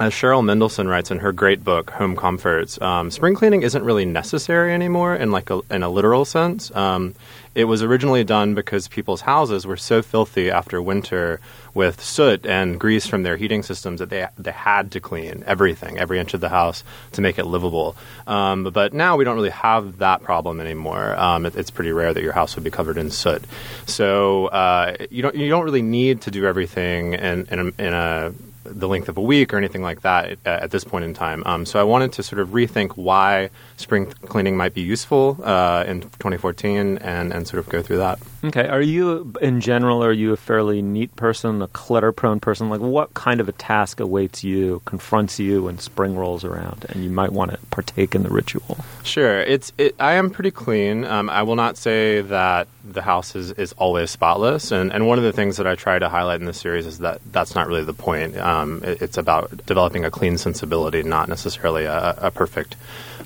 [0.00, 4.04] as Cheryl Mendelson writes in her great book Home Comforts, um, spring cleaning isn't really
[4.04, 6.74] necessary anymore in like a, in a literal sense.
[6.74, 7.14] Um,
[7.54, 11.40] it was originally done because people's houses were so filthy after winter
[11.74, 15.98] with soot and grease from their heating systems that they they had to clean everything,
[15.98, 17.96] every inch of the house to make it livable.
[18.26, 21.16] Um, but now we don't really have that problem anymore.
[21.18, 23.42] Um, it, it's pretty rare that your house would be covered in soot.
[23.86, 27.94] So uh, you don't you don't really need to do everything in in a, in
[27.94, 28.32] a
[28.64, 31.42] the length of a week or anything like that at, at this point in time.
[31.46, 35.84] Um, so I wanted to sort of rethink why spring cleaning might be useful uh,
[35.86, 38.18] in 2014 and, and sort of go through that.
[38.44, 38.68] Okay.
[38.68, 42.70] Are you, in general, are you a fairly neat person, a clutter prone person?
[42.70, 47.04] Like, what kind of a task awaits you, confronts you when spring rolls around and
[47.04, 48.78] you might want to partake in the ritual?
[49.02, 51.04] Sure, it's it, I am pretty clean.
[51.04, 55.18] Um, I will not say that the house is, is always spotless, and and one
[55.18, 57.66] of the things that I try to highlight in this series is that that's not
[57.66, 58.36] really the point.
[58.36, 62.76] Um, Um, it, it's about developing a clean sensibility, not necessarily a, a perfect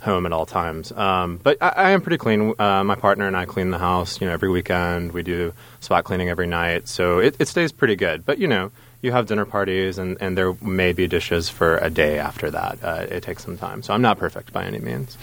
[0.03, 0.93] home at all times.
[0.93, 2.55] Um, but I, I, am pretty clean.
[2.59, 5.13] Uh, my partner and I clean the house, you know, every weekend.
[5.13, 8.25] We do spot cleaning every night, so it, it stays pretty good.
[8.25, 8.71] But you know,
[9.05, 12.79] you have dinner parties, and, and there may be dishes for a day after that.
[12.83, 13.83] Uh, it takes some time.
[13.83, 15.19] So I'm not perfect by any means.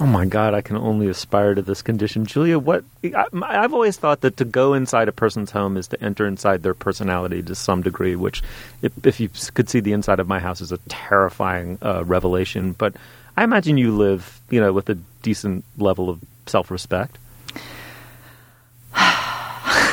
[0.00, 2.24] Oh my God, I can only aspire to this condition.
[2.24, 6.02] Julia, what I, I've always thought that to go inside a person's home is to
[6.02, 8.42] enter inside their personality to some degree, which,
[8.80, 12.72] if, if you could see the inside of my house, is a terrifying uh, revelation.
[12.72, 12.96] But
[13.36, 17.18] I imagine you live, you know, with a decent level of self respect.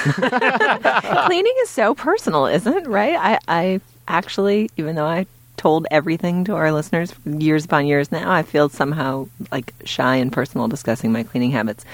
[1.25, 2.87] Cleaning is so personal, isn't it?
[2.87, 3.15] Right?
[3.15, 5.25] I, I actually, even though I
[5.57, 10.31] told everything to our listeners years upon years now, I feel somehow like shy and
[10.31, 11.85] personal discussing my cleaning habits.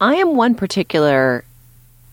[0.00, 1.44] I am one particular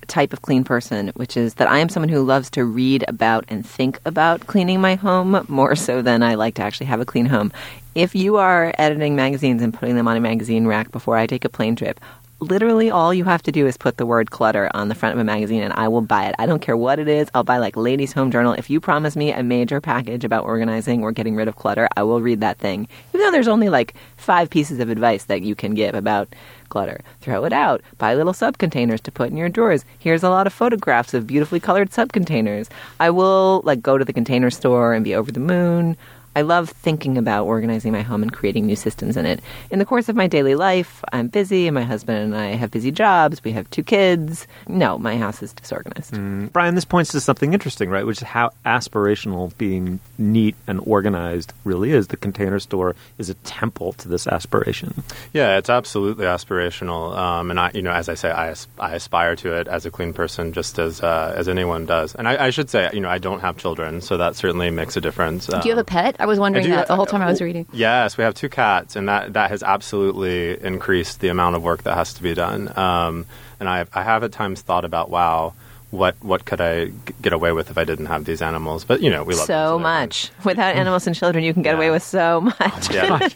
[0.07, 3.45] type of clean person, which is that I am someone who loves to read about
[3.47, 7.05] and think about cleaning my home more so than I like to actually have a
[7.05, 7.51] clean home.
[7.95, 11.45] If you are editing magazines and putting them on a magazine rack before I take
[11.45, 11.99] a plane trip,
[12.43, 15.19] literally all you have to do is put the word clutter on the front of
[15.19, 16.35] a magazine and I will buy it.
[16.37, 17.29] I don't care what it is.
[17.33, 18.53] I'll buy like Ladies Home Journal.
[18.53, 22.03] If you promise me a major package about organizing or getting rid of clutter, I
[22.03, 22.87] will read that thing.
[23.09, 26.33] Even though there's only like five pieces of advice that you can give about
[26.69, 27.01] clutter.
[27.21, 27.81] Throw it out.
[27.97, 29.85] Buy little subcontainers to put in your drawers.
[29.99, 32.69] Here's a lot of photographs of beautifully colored subcontainers.
[32.99, 35.97] I will like go to the container store and be over the moon.
[36.35, 39.41] I love thinking about organizing my home and creating new systems in it.
[39.69, 42.71] In the course of my daily life, I'm busy, and my husband and I have
[42.71, 43.43] busy jobs.
[43.43, 44.47] We have two kids.
[44.67, 46.13] No, my house is disorganized.
[46.13, 46.51] Mm.
[46.51, 48.05] Bryan, this points to something interesting, right?
[48.05, 52.07] Which is how aspirational being neat and organized really is.
[52.07, 55.03] The container store is a temple to this aspiration.
[55.33, 57.15] Yeah, it's absolutely aspirational.
[57.15, 59.91] Um, and I, you know, as I say, I, I aspire to it as a
[59.91, 62.15] clean person, just as uh, as anyone does.
[62.15, 64.97] And I, I, should say, you know, I don't have children, so that certainly makes
[64.97, 65.51] a difference.
[65.51, 66.15] Um, Do you have a pet?
[66.23, 67.65] I was wondering I that the whole time I was reading.
[67.73, 71.83] Yes, we have two cats, and that, that has absolutely increased the amount of work
[71.83, 72.71] that has to be done.
[72.79, 73.25] Um,
[73.59, 75.53] and I, I have at times thought about, wow,
[75.91, 78.85] what what could I g- get away with if I didn't have these animals?
[78.85, 80.31] But you know, we love so much.
[80.45, 81.75] Without animals and children, you can get yeah.
[81.75, 82.93] away with so much.
[82.93, 83.27] Yeah.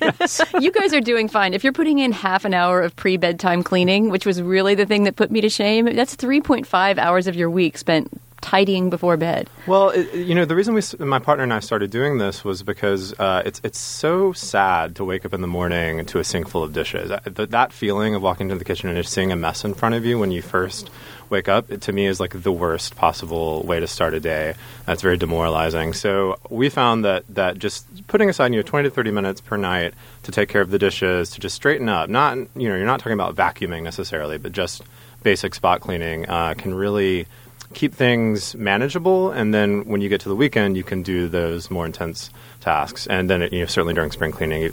[0.62, 1.54] you guys are doing fine.
[1.54, 4.86] If you're putting in half an hour of pre bedtime cleaning, which was really the
[4.86, 8.10] thing that put me to shame, that's 3.5 hours of your week spent
[8.42, 9.50] tidying before bed?
[9.66, 12.64] Well, it, you know, the reason we, my partner and I started doing this was
[12.64, 16.48] because uh, it's it's so sad to wake up in the morning to a sink
[16.48, 17.10] full of dishes.
[17.10, 20.06] That, that feeling of walking into the kitchen and seeing a mess in front of
[20.06, 20.90] you when you first
[21.30, 24.56] wake up, it, to me, is like the worst possible way to start a day.
[24.86, 25.94] That's very demoralizing.
[25.94, 29.58] So we found that that just putting aside you know 20 to 30 minutes per
[29.58, 32.10] night to take care of the dishes, to just straighten up.
[32.10, 34.84] Not you know you're not talking about vacuuming necessarily, but just
[35.24, 37.28] basic spot cleaning uh, can really
[37.74, 41.70] keep things manageable, and then when you get to the weekend, you can do those
[41.70, 44.72] more intense tasks, and then you know, certainly during spring cleaning,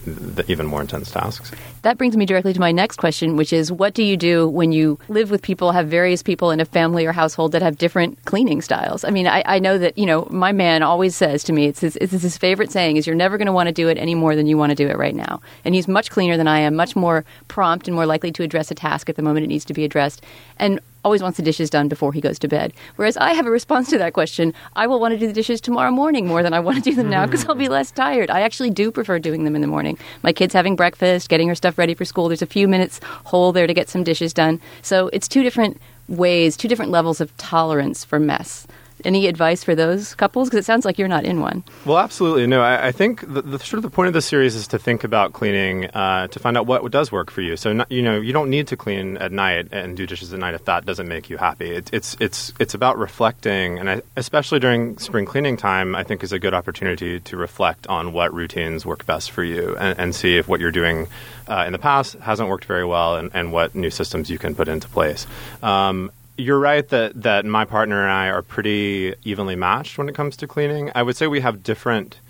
[0.49, 1.53] even more intense tasks.
[1.83, 4.73] That brings me directly to my next question, which is, what do you do when
[4.73, 8.25] you live with people, have various people in a family or household that have different
[8.25, 9.05] cleaning styles?
[9.05, 11.81] I mean, I, I know that you know my man always says to me, it's
[11.81, 14.15] his, it's his favorite saying is, "You're never going to want to do it any
[14.15, 16.61] more than you want to do it right now." And he's much cleaner than I
[16.61, 19.49] am, much more prompt and more likely to address a task at the moment it
[19.49, 20.23] needs to be addressed.
[20.59, 22.73] And always wants the dishes done before he goes to bed.
[22.97, 24.55] Whereas I have a response to that question.
[24.75, 26.97] I will want to do the dishes tomorrow morning more than I want to do
[26.97, 28.31] them now because I'll be less tired.
[28.31, 29.99] I actually do prefer doing them in the morning.
[30.23, 32.29] My kid's having breakfast, getting her stuff ready for school.
[32.29, 34.61] There's a few minutes hole there to get some dishes done.
[34.83, 38.67] So it's two different ways, two different levels of tolerance for mess.
[39.05, 40.49] Any advice for those couples?
[40.49, 41.63] Because it sounds like you're not in one.
[41.85, 42.47] Well, absolutely.
[42.47, 44.79] No, I, I think the, the, sort of the point of the series is to
[44.79, 47.57] think about cleaning uh, to find out what does work for you.
[47.57, 50.39] So, not, you know, you don't need to clean at night and do dishes at
[50.39, 51.71] night if that doesn't make you happy.
[51.71, 56.23] It, it's it's it's about reflecting, and I, especially during spring cleaning time, I think
[56.23, 60.15] is a good opportunity to reflect on what routines work best for you and, and
[60.15, 61.09] see if what you're doing
[61.49, 64.55] uh, in the past hasn't worked very well and, and, what new systems you can
[64.55, 65.27] put into place.
[65.63, 70.15] Um, you're right that, that my partner and I are pretty evenly matched when it
[70.15, 70.91] comes to cleaning.
[70.95, 72.21] I would say we have different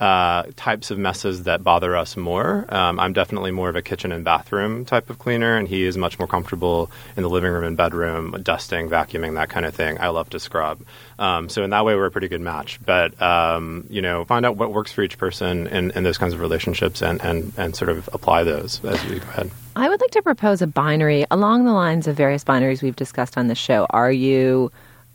[0.00, 2.66] uh, types of messes that bother us more.
[2.68, 5.96] Um, I'm definitely more of a kitchen and bathroom type of cleaner, and he is
[5.96, 9.98] much more comfortable in the living room and bedroom, dusting, vacuuming, that kind of thing.
[10.00, 10.80] I love to scrub.
[11.18, 12.78] Um, so in that way, we're a pretty good match.
[12.84, 16.34] But um, you know, find out what works for each person in, in those kinds
[16.34, 19.50] of relationships, and, and, and sort of apply those as we go ahead.
[19.74, 23.38] I would like to propose a binary along the lines of various binaries we've discussed
[23.38, 23.86] on the show.
[23.90, 24.72] Are you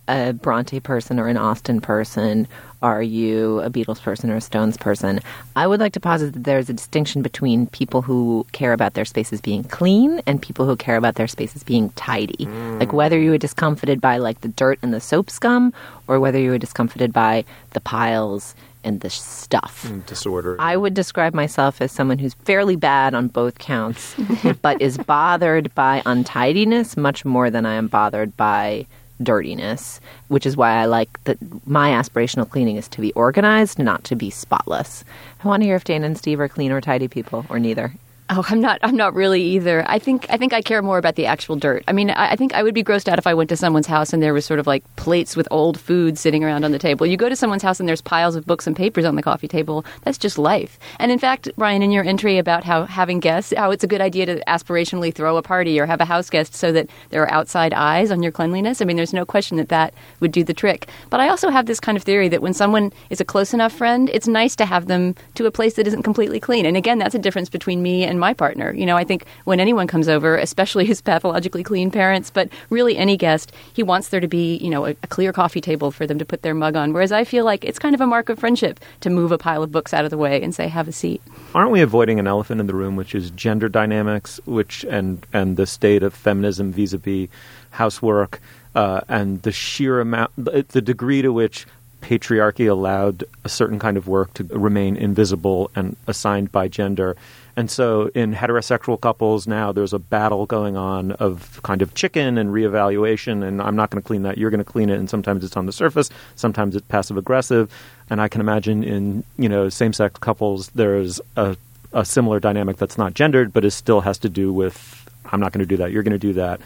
[0.07, 2.47] a Bronte person or an Austen person?
[2.84, 5.21] Are you a Beatles person or a Stones person?
[5.55, 9.05] I would like to posit that there's a distinction between people who care about their
[9.05, 12.45] spaces being clean and people who care about their spaces being tidy.
[12.45, 12.81] Mm.
[12.81, 15.73] Like whether you were discomfited by like the dirt and the soap scum
[16.09, 18.53] or whether you were discomfited by the piles
[18.84, 19.89] and the stuff.
[20.05, 20.57] Disorder.
[20.59, 24.13] I would describe myself as someone who's fairly bad on both counts,
[24.61, 28.88] but is bothered by untidiness much more than I am bothered by
[29.22, 31.38] dirtiness, which is why I like that
[31.68, 35.03] my aspirational cleaning is to be organized, not to be spotless.
[35.43, 37.93] I want to hear if Dana and Steve are clean or tidy people, or neither.
[38.30, 38.80] Oh, I'm not.
[38.84, 39.84] I'm not really either.
[39.86, 40.26] I think.
[40.30, 41.84] I think I care more about the actual dirt.
[41.88, 43.86] I mean, I, I, think I would be grossed out if I went to someone's
[43.86, 46.80] house and there was sort of like plates with old food sitting around on the
[46.80, 47.05] table.
[47.05, 49.47] You go to someone's house and there's piles of books and papers on the coffee
[49.47, 49.86] table.
[50.03, 50.80] That's just life.
[50.99, 54.01] And in fact, Bryan, in your entry about how having guests, how it's a good
[54.01, 57.32] idea to aspirationally throw a party or have a house guest so that there are
[57.32, 58.82] outside eyes on your cleanliness.
[58.82, 60.88] I mean, there's no question that that would do the trick.
[61.09, 63.74] But I also have this kind of theory that when someone is a close enough
[63.74, 66.65] friend, it's nice to have them to a place that isn't completely clean.
[66.65, 68.74] And again, that's a difference between me and my partner.
[68.74, 72.97] You know, I think when anyone comes over, especially his pathologically clean parents, but really
[72.97, 76.07] any guest, he wants there to be, you know, a, a, clear coffee table for
[76.07, 76.93] them to put their mug on.
[76.93, 79.64] Whereas I feel like it's kind of a mark of friendship to move a pile
[79.64, 81.22] of books out of the way and say, have a seat.
[81.53, 85.57] Aren't we avoiding an elephant in the room, which is gender dynamics, which and and
[85.57, 87.30] the state of feminism vis-a-vis
[87.72, 88.41] housework,
[88.76, 91.68] uh, and the sheer amount, the degree to which
[92.03, 97.16] patriarchy allowed a certain kind of work to remain invisible and assigned by gender
[97.56, 102.38] and so in heterosexual couples now, there's a battle going on of kind of chicken
[102.38, 103.43] and reevaluation.
[103.43, 104.39] And I'm not going to clean that.
[104.39, 104.97] You're going to clean it.
[104.97, 106.10] And sometimes it's on the surface.
[106.36, 107.72] Sometimes it's passive aggressive.
[108.10, 111.56] And I can imagine in, you know, same sex couples, there's a,
[111.91, 115.51] a similar dynamic that's not gendered, but it still has to do with, I'm not
[115.51, 115.91] going to do that.
[115.91, 116.60] You're going to do that.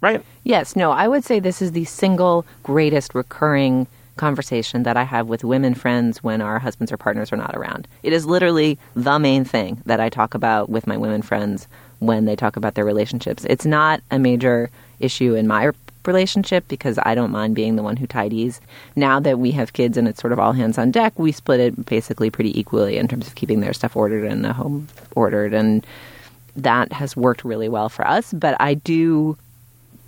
[0.00, 0.24] Right?
[0.44, 0.74] Yes.
[0.74, 3.86] No, I would say this is the single greatest recurring
[4.18, 7.88] conversation that I have with women friends when our husbands or partners are not around.
[8.02, 11.66] It is literally the main thing that I talk about with my women friends
[12.00, 13.46] when they talk about their relationships.
[13.48, 15.70] It's not a major issue in my
[16.04, 18.60] relationship because I don't mind being the one who tidies.
[18.96, 21.60] Now that we have kids and it's sort of all hands on deck, we split
[21.60, 25.54] it basically pretty equally in terms of keeping their stuff ordered and the home ordered
[25.54, 25.86] and
[26.56, 29.36] that has worked really well for us, but I do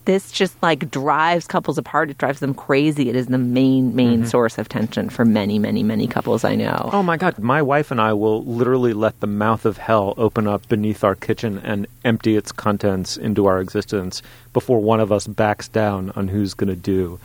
[0.05, 2.11] this just like drives couples apart.
[2.11, 3.09] It drives them crazy.
[3.09, 4.29] It is the main, main mm-hmm.
[4.29, 6.91] source of tension for many, many, many couples I know.
[6.93, 7.39] Oh my God.
[7.39, 11.15] My wife and I will literally let the mouth of hell open up beneath our
[11.15, 14.23] kitchen and empty its contents into our existence
[14.53, 17.19] before one of us backs down on who's going to do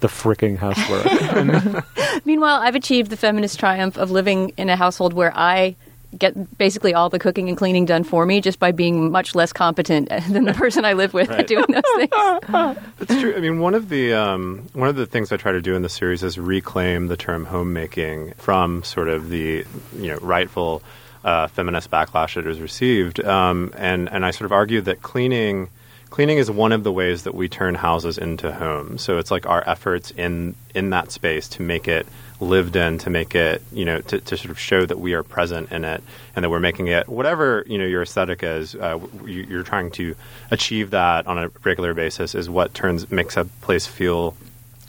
[0.00, 1.84] the freaking housework.
[2.24, 5.76] Meanwhile, I've achieved the feminist triumph of living in a household where I
[6.18, 9.52] get basically all the cooking and cleaning done for me just by being much less
[9.52, 12.10] competent than the person I live with at doing those things.
[12.98, 13.34] That's true.
[13.36, 15.82] I mean, one of the um, one of the things I try to do in
[15.82, 19.64] the series is reclaim the term homemaking from sort of the
[19.96, 20.82] you know rightful
[21.24, 25.68] uh, feminist backlash it has received, um, and and I sort of argue that cleaning
[26.10, 29.02] cleaning is one of the ways that we turn houses into homes.
[29.02, 32.06] So it's like our efforts in in that space to make it
[32.40, 35.22] lived in to make it, you know, to, to sort of show that we are
[35.22, 36.02] present in it
[36.34, 39.90] and that we're making it whatever, you know, your aesthetic is, uh, you, are trying
[39.92, 40.14] to
[40.50, 44.36] achieve that on a regular basis is what turns, makes a place feel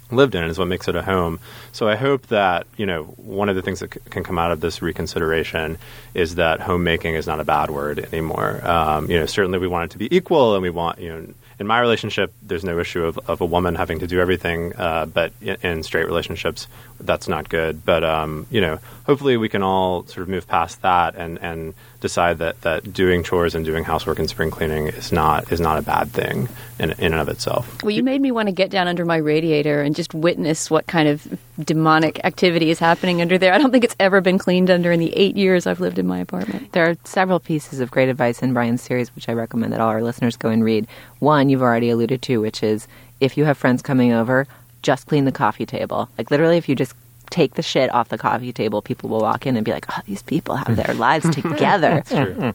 [0.09, 1.39] lived in is what makes it a home.
[1.71, 4.51] So I hope that you know one of the things that c- can come out
[4.51, 5.77] of this reconsideration
[6.13, 8.65] is that homemaking is not a bad word anymore.
[8.65, 11.33] Um, you know, certainly we want it to be equal, and we want you know
[11.59, 15.07] in my relationship, there's no issue of, of a woman having to do everything, uh,
[15.07, 16.67] but in, in, straight relationships,
[16.99, 17.85] that's not good.
[17.85, 21.73] But um, you know, hopefully, we can all sort of move past that and, and
[21.99, 25.77] decide that, that doing chores and doing housework and spring cleaning is not is not
[25.77, 26.47] a bad thing
[26.79, 27.81] in, in and of itself.
[27.83, 30.87] Well, you made me want to get down under my radiator and just witness what
[30.87, 33.53] kind of demonic activity is happening under there.
[33.53, 36.07] I don't think it's ever been cleaned under in the eight years I've lived in
[36.07, 36.71] my apartment.
[36.73, 39.89] There are several pieces of great advice in Bryan's series, which I recommend that all
[39.89, 40.87] our listeners go and read.
[41.19, 42.87] One you've already alluded to, which is
[43.19, 44.47] if you have friends coming over,
[44.81, 46.09] just clean the coffee table.
[46.17, 46.93] Like literally, if you just
[47.29, 50.01] take the shit off the coffee table, people will walk in and be like, "Oh,
[50.05, 52.03] these people have their lives together."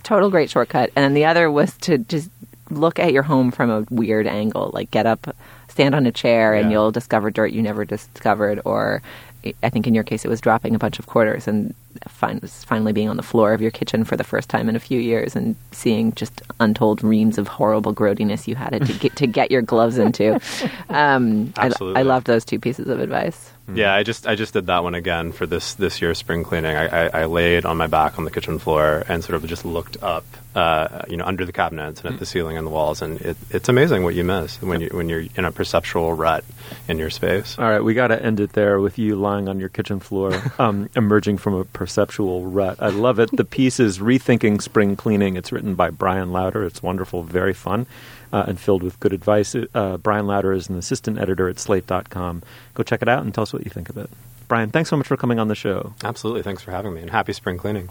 [0.03, 0.91] Total great shortcut.
[0.97, 2.31] And then the other was to just
[2.71, 5.37] look at your home from a weird angle, like get up,
[5.69, 9.03] stand on a chair, and you'll discover dirt you never discovered, or
[9.63, 11.75] I think in your case it was dropping a bunch of quarters and
[12.09, 15.01] finally being on the floor of your kitchen for the first time in a few
[15.01, 19.51] years and seeing just untold reams of horrible grody-ness you had to get to get
[19.51, 20.41] your gloves into.
[20.89, 21.99] Um, Absolutely.
[21.99, 23.51] I, I loved those two pieces of advice.
[23.67, 23.77] Mm-hmm.
[23.77, 26.75] Yeah, I just I just did that one again for this this year's spring cleaning.
[26.75, 29.65] I, I, I laid on my back on the kitchen floor and sort of just
[29.65, 30.25] looked up,
[30.57, 33.37] uh, you know, under the cabinets and at the ceiling and the walls, and it,
[33.51, 36.45] it's amazing what you miss when you when you're in a perceptual rut
[36.89, 37.57] in your space.
[37.57, 40.33] All right, we got to end it there with you lying on your kitchen floor,
[40.59, 42.77] um, emerging from a perceptual rut.
[42.81, 43.29] I love it.
[43.33, 45.37] The piece is rethinking spring cleaning.
[45.37, 46.63] It's written by Bryan Lowder.
[46.63, 47.87] It's wonderful, very fun
[48.33, 49.57] uh, and filled with good advice.
[49.75, 52.45] Uh, Bryan Lowder is an assistant editor at Slate.com.
[52.75, 54.09] Go check it out and tell us what you think of it.
[54.47, 55.93] Bryan, thanks so much for coming on the show.
[56.05, 56.43] Absolutely.
[56.43, 57.89] Thanks for having me, and happy spring cleaning.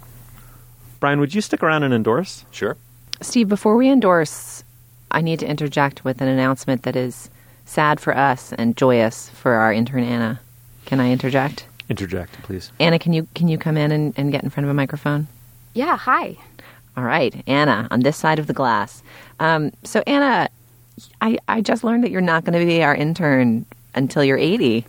[1.02, 2.46] Bryan, would you stick around and endorse?
[2.52, 2.78] Sure.
[3.20, 4.64] Steve, before we endorse,
[5.12, 7.30] I need to interject with an announcement that is
[7.66, 10.40] sad for us and joyous for our intern Anna.
[10.86, 11.66] Can I interject?
[11.92, 12.72] Interject, please.
[12.80, 15.28] Anna, can you can you come in and, and get in front of a microphone?
[15.74, 16.38] Yeah, hi.
[16.96, 19.04] All right, Anna, on this side of the glass.
[19.42, 20.48] Um, so, Anna,
[21.20, 24.86] I, I just learned that you're not going to be our intern until you're 80.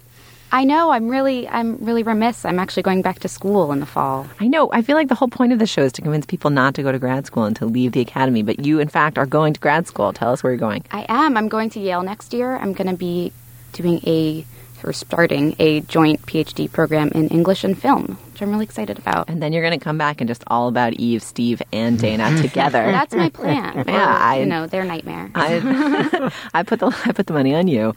[0.53, 0.91] I know.
[0.91, 2.45] I'm really, I'm really remiss.
[2.45, 4.29] I'm actually going back to school in the fall.
[4.39, 4.71] I know.
[4.73, 6.85] I feel like the whole point of the show is to convince people not to
[6.85, 8.45] go to grad school and to leave the academy.
[8.45, 10.13] But you, in fact, are going to grad school.
[10.13, 10.85] Tell us where you're going.
[10.93, 11.37] I am.
[11.37, 12.57] I'm going to Yale next year.
[12.57, 13.33] I'm going to be
[13.73, 14.47] doing a
[14.85, 19.29] or starting a joint PhD program in English and film, which I'm really excited about.
[19.29, 22.37] And then you're going to come back and just all about Eve, Steve, and Dana
[22.43, 22.85] together.
[22.85, 23.85] That's my plan.
[23.89, 25.31] yeah, I, you know, their nightmare.
[25.35, 27.95] I, I put the I put the money on you.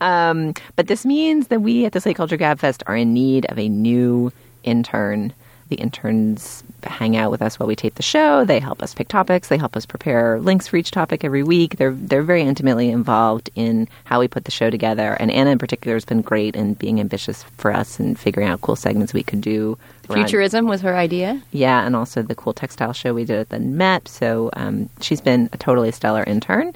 [0.00, 3.46] Um, but this means that we at the Slate Culture Gab Fest are in need
[3.46, 4.32] of a new
[4.64, 5.32] intern.
[5.68, 8.44] The interns hang out with us while we tape the show.
[8.44, 9.48] They help us pick topics.
[9.48, 11.76] They help us prepare links for each topic every week.
[11.76, 15.14] They're they're very intimately involved in how we put the show together.
[15.14, 18.60] And Anna in particular has been great in being ambitious for us and figuring out
[18.60, 19.76] cool segments we could do.
[20.08, 21.42] Futurism was her idea.
[21.50, 24.06] yeah, and also the cool textile show we did at the Met.
[24.06, 26.74] So um, she's been a totally stellar intern.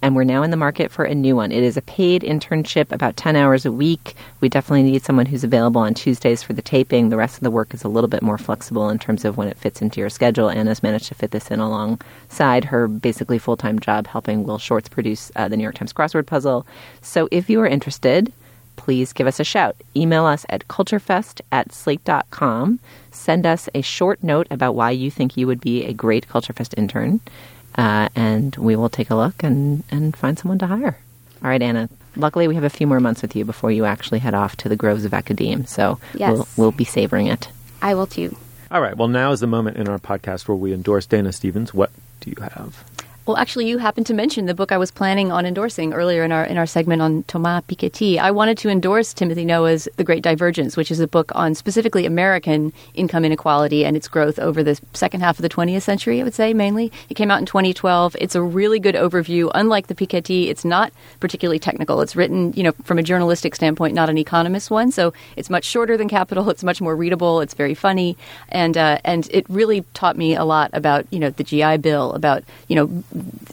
[0.00, 1.50] And we're now in the market for a new one.
[1.50, 4.14] It is a paid internship, about 10 hours a week.
[4.40, 7.08] We definitely need someone who's available on Tuesdays for the taping.
[7.08, 9.48] The rest of the work is a little bit more flexible in terms of when
[9.48, 10.50] it fits into your schedule.
[10.50, 14.88] Anna's managed to fit this in alongside her basically full time job helping Will Shortz
[14.88, 16.64] produce uh, the New York Times crossword puzzle.
[17.02, 18.32] So if you are interested,
[18.76, 19.76] please give us a shout.
[19.96, 22.78] Email us at culturefest at slate.com.
[23.10, 26.72] Send us a short note about why you think you would be a great Culturefest
[26.78, 27.20] intern.
[27.78, 30.98] Uh, and we will take a look and, and find someone to hire.
[31.42, 31.88] All right, Anna.
[32.16, 34.68] Luckily, we have a few more months with you before you actually head off to
[34.68, 35.64] the groves of academe.
[35.66, 36.32] So Yes.
[36.32, 37.48] we'll, we'll be savoring it.
[37.80, 38.36] I will too.
[38.72, 38.96] All right.
[38.96, 41.72] Well, now is the moment in our podcast where we endorse Dana Stevens.
[41.72, 42.84] What do you have?
[43.28, 46.32] Well, actually, you happened to mention the book I was planning on endorsing earlier in
[46.32, 48.18] our in our segment on Thomas Piketty.
[48.18, 52.06] I wanted to endorse Timothy Noah's The Great Divergence, which is a book on specifically
[52.06, 56.22] American income inequality and its growth over the second half of the 20th century.
[56.22, 56.90] I would say mainly.
[57.10, 58.16] It came out in 2012.
[58.18, 59.50] It's a really good overview.
[59.54, 62.00] Unlike the Piketty, it's not particularly technical.
[62.00, 64.90] It's written, you know, from a journalistic standpoint, not an economist one.
[64.90, 66.48] So it's much shorter than Capital.
[66.48, 67.42] It's much more readable.
[67.42, 68.16] It's very funny,
[68.48, 72.14] and uh, and it really taught me a lot about you know the GI Bill,
[72.14, 73.04] about you know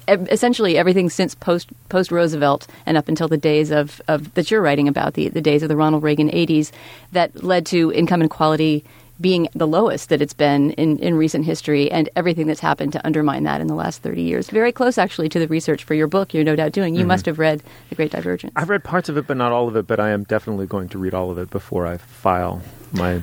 [0.08, 4.62] essentially everything since post post Roosevelt and up until the days of, of that you're
[4.62, 6.72] writing about the the days of the Ronald Reagan 80s
[7.12, 8.84] that led to income inequality
[9.20, 13.06] being the lowest that it's been in, in recent history and everything that's happened to
[13.06, 14.50] undermine that in the last 30 years.
[14.50, 16.96] Very close, actually, to the research for your book you're no doubt doing.
[16.96, 17.10] You mm-hmm.
[17.10, 18.52] must have read The Great Divergence.
[18.56, 19.88] I've read parts of it, but not all of it.
[19.88, 22.62] But I am definitely going to read all of it before I file
[22.92, 23.22] my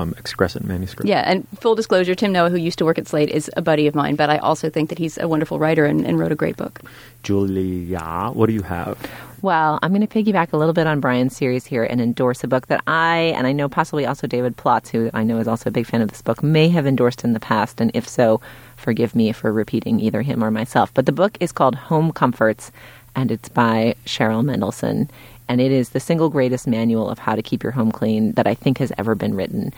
[0.00, 1.08] um, excrescent manuscript.
[1.08, 3.86] Yeah, and full disclosure, Tim Noah, who used to work at Slate, is a buddy
[3.86, 6.36] of mine, but I also think that he's a wonderful writer and, and wrote a
[6.36, 6.80] great book.
[7.22, 8.98] Julia, what do you have?
[9.42, 12.48] Well, I'm going to piggyback a little bit on Bryan's series here and endorse a
[12.48, 15.70] book that I, and I know possibly also David Plotz, who I know is also
[15.70, 17.80] a big fan of this book, may have endorsed in the past.
[17.80, 18.40] And if so,
[18.76, 20.92] forgive me for repeating either him or myself.
[20.92, 22.70] But the book is called Home Comforts,
[23.16, 25.08] and it's by Cheryl Mendelson.
[25.50, 28.46] And it is the single greatest manual of how to keep your home clean that
[28.46, 29.72] I think has ever been written.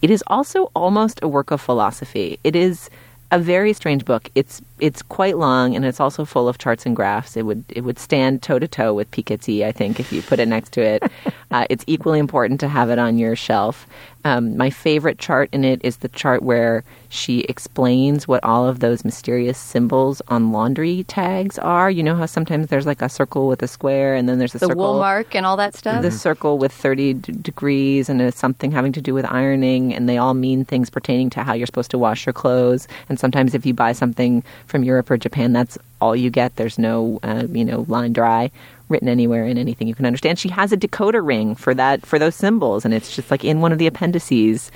[0.00, 2.38] It is also almost a work of philosophy.
[2.42, 2.88] It is
[3.30, 4.30] a very strange book.
[4.34, 7.36] It's it's quite long and it's also full of charts and graphs.
[7.36, 10.38] It would it would stand toe to toe with Piketty, I think, if you put
[10.40, 11.02] it next to it.
[11.50, 13.86] uh, it's equally important to have it on your shelf.
[14.22, 18.80] Um, my favorite chart in it is the chart where she explains what all of
[18.80, 21.90] those mysterious symbols on laundry tags are.
[21.90, 24.58] You know how sometimes there's like a circle with a square, and then there's a
[24.58, 26.02] The circle wool mark and all that stuff.
[26.02, 30.06] the circle with 30 d- degrees and it's something having to do with ironing and
[30.08, 33.54] they all mean things pertaining to how you're supposed to wash your clothes and sometimes
[33.54, 37.44] if you buy something from europe or japan that's all you get there's no uh,
[37.50, 38.50] you know line dry
[38.88, 42.18] written anywhere in anything you can understand she has a decoder ring for that for
[42.18, 44.70] those symbols and it's just like in one of the appendices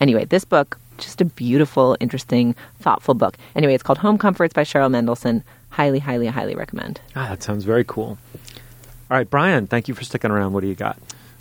[0.00, 4.62] anyway this book just a beautiful interesting thoughtful book anyway it's called home comforts by
[4.62, 8.18] cheryl mendelson highly highly highly recommend Ah, that sounds very cool.
[9.10, 10.54] All right, Bryan, thank you for sticking around.
[10.54, 10.96] What do you got?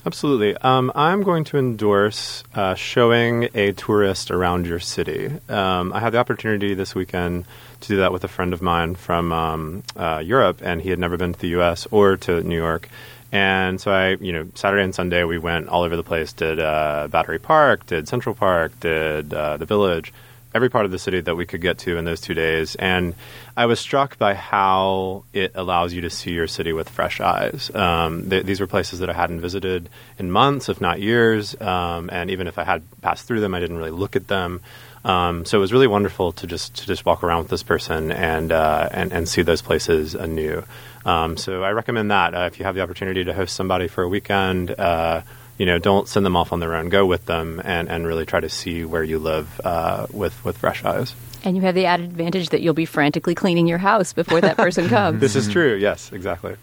[0.05, 0.57] Absolutely.
[0.57, 5.31] Um, I'm going to endorse uh, showing a tourist around your city.
[5.47, 7.45] Um, I had the opportunity this weekend
[7.81, 10.99] to do that with a friend of mine from um, uh, Europe, and he had
[10.99, 11.87] never been to the U.S.
[11.91, 12.89] or to New York.
[13.31, 16.33] And so I, you know, Saturday and Sunday we went all over the place.
[16.33, 20.11] Did uh, Battery Park, did Central Park, did uh, the Village.
[20.53, 22.75] every part of the city that we could get to in those two days.
[22.75, 23.15] And
[23.55, 27.73] I was struck by how it allows you to see your city with fresh eyes.
[27.73, 31.59] Um, th- these were places that I hadn't visited in months, if not years.
[31.59, 34.61] Um, and even if I had passed through them, I didn't really look at them.
[35.03, 38.11] Um, so it was really wonderful to just to just walk around with this person
[38.11, 40.63] and uh, and, and see those places anew.
[41.05, 44.03] Um, so I recommend that uh, if you have the opportunity to host somebody for
[44.03, 44.71] a weekend.
[44.71, 45.21] Uh,
[45.57, 46.89] you know, don't send them off on their own.
[46.89, 50.57] Go with them and, and really try to see where you live uh, with with
[50.57, 51.13] fresh eyes.
[51.43, 54.57] And you have the added advantage that you'll be frantically cleaning your house before that
[54.57, 55.19] person comes.
[55.19, 55.75] this is true.
[55.75, 56.55] Yes, exactly.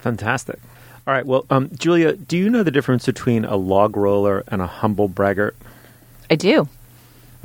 [0.00, 0.58] Fantastic.
[1.06, 1.24] All right.
[1.24, 5.08] Well, um, Julia, do you know the difference between a log roller and a humble
[5.08, 5.56] braggart?
[6.30, 6.68] I do.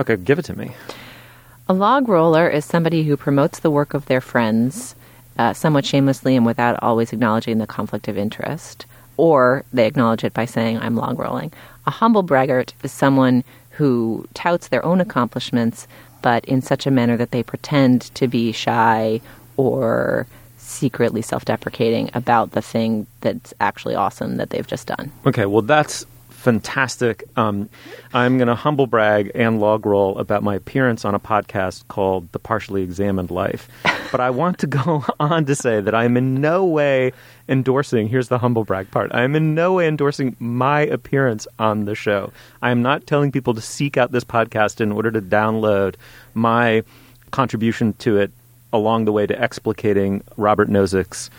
[0.02, 0.72] Okay, give it to me.
[1.70, 4.96] A log roller is somebody who promotes the work of their friends
[5.38, 10.34] uh, somewhat shamelessly and without always acknowledging the conflict of interest or they acknowledge it
[10.34, 11.54] by saying, I'm log rolling.
[11.86, 15.88] A humble braggart is someone who touts their own accomplishments,
[16.24, 19.22] but in such a manner that they pretend to be shy
[19.56, 20.26] or
[20.58, 25.12] secretly self deprecating about the thing that's actually awesome that they've just done.
[25.28, 26.08] Okay, well, that's
[26.42, 27.24] fantastic.
[27.38, 27.70] Um,
[28.14, 32.32] I'm going to humble brag and log roll about my appearance on a podcast called
[32.32, 33.70] The Partially Examined Life.
[34.12, 37.14] But I want to go on to say that I'm in no way
[37.48, 41.86] endorsing, here's the humble brag part, I am in no way endorsing my appearance on
[41.86, 42.34] the show.
[42.62, 45.96] I am not telling people to seek out this podcast in order to download
[46.34, 46.84] my
[47.32, 48.32] contribution to it
[48.74, 51.30] along the way to explicating Robert Nozick's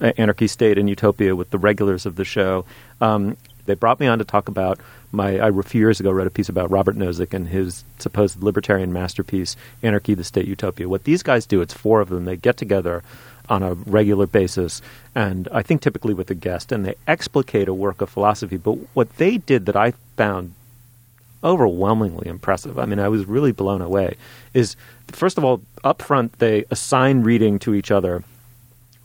[0.00, 2.64] uh, Anarchy State and Utopia with the regulars of the show.
[3.02, 3.36] Um,
[3.66, 4.80] they brought me on to talk about
[5.12, 5.38] my.
[5.38, 8.92] I a few years ago wrote a piece about Robert Nozick and his supposed libertarian
[8.92, 10.88] masterpiece, Anarchy, the State, Utopia.
[10.88, 12.24] What these guys do, it's four of them.
[12.24, 13.02] They get together
[13.48, 14.80] on a regular basis,
[15.14, 18.56] and I think typically with a guest, and they explicate a work of philosophy.
[18.56, 20.54] But what they did that I found
[21.44, 22.78] overwhelmingly impressive.
[22.78, 24.16] I mean, I was really blown away.
[24.54, 24.76] Is
[25.08, 28.24] first of all, up front, they assign reading to each other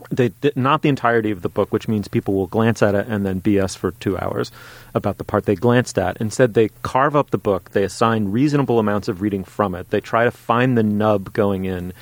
[0.09, 3.25] they not the entirety of the book, which means people will glance at it and
[3.25, 4.51] then BS for two hours
[4.93, 6.17] about the part they glanced at.
[6.17, 7.71] Instead, they carve up the book.
[7.71, 9.89] They assign reasonable amounts of reading from it.
[9.89, 11.93] They try to find the nub going in.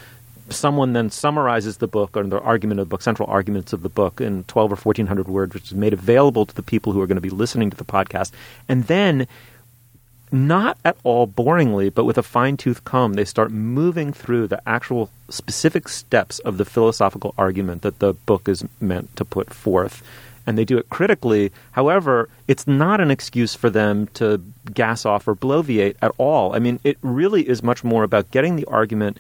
[0.50, 3.90] Someone then summarizes the book or the argument of the book, central arguments of the
[3.90, 7.08] book in 12 or 1400 words, which is made available to the people who are
[7.08, 8.32] going to be listening to the podcast.
[8.70, 9.28] And then
[10.32, 14.62] not at all boringly, but with a fine tooth comb, they start moving through the
[14.68, 20.04] actual specific steps of the philosophical argument that the book is meant to put forth.
[20.46, 21.52] And they do it critically.
[21.72, 24.42] However, it's not an excuse for them to
[24.74, 26.56] gas off or bloviate at all.
[26.56, 29.18] I mean, it really is much more about getting the argument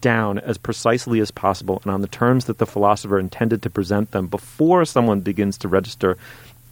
[0.00, 4.10] down as precisely as possible and on the terms that the philosopher intended to present
[4.10, 6.16] them before someone begins to register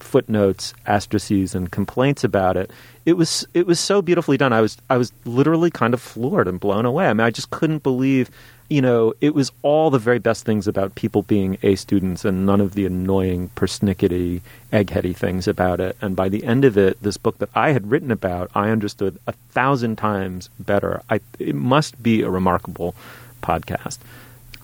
[0.07, 2.71] footnotes, asterisks, and complaints about it.
[3.05, 4.53] It was it was so beautifully done.
[4.53, 7.07] I was I was literally kind of floored and blown away.
[7.07, 8.31] I mean, I just couldn't believe.
[8.69, 12.45] You know, it was all the very best things about people being A students and
[12.45, 14.41] none of the annoying, persnickety,
[14.73, 15.97] eggheady things about it.
[16.01, 19.21] And by the end of it, this book that I had written about, I understood
[19.29, 21.01] a thousand times better.
[21.09, 22.97] I, it must be a remarkable
[23.41, 23.99] podcast.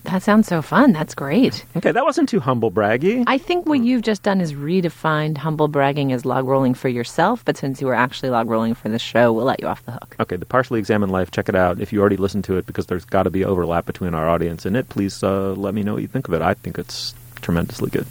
[0.03, 0.91] That sounds so fun.
[0.91, 1.65] That's great.
[1.77, 3.23] Okay, that wasn't too humble braggy.
[3.25, 7.43] I think what you've just done is redefined humble bragging as log rolling for yourself,
[7.45, 9.93] but since you were actually log rolling for the show, we'll let you off the
[9.93, 10.15] hook.
[10.19, 11.31] Okay, the partially examined life.
[11.31, 13.85] Check it out if you already listened to it, because there's got to be overlap
[13.85, 14.89] between our audience and it.
[14.89, 16.41] Please uh, let me know what you think of it.
[16.41, 18.05] I think it's tremendously good.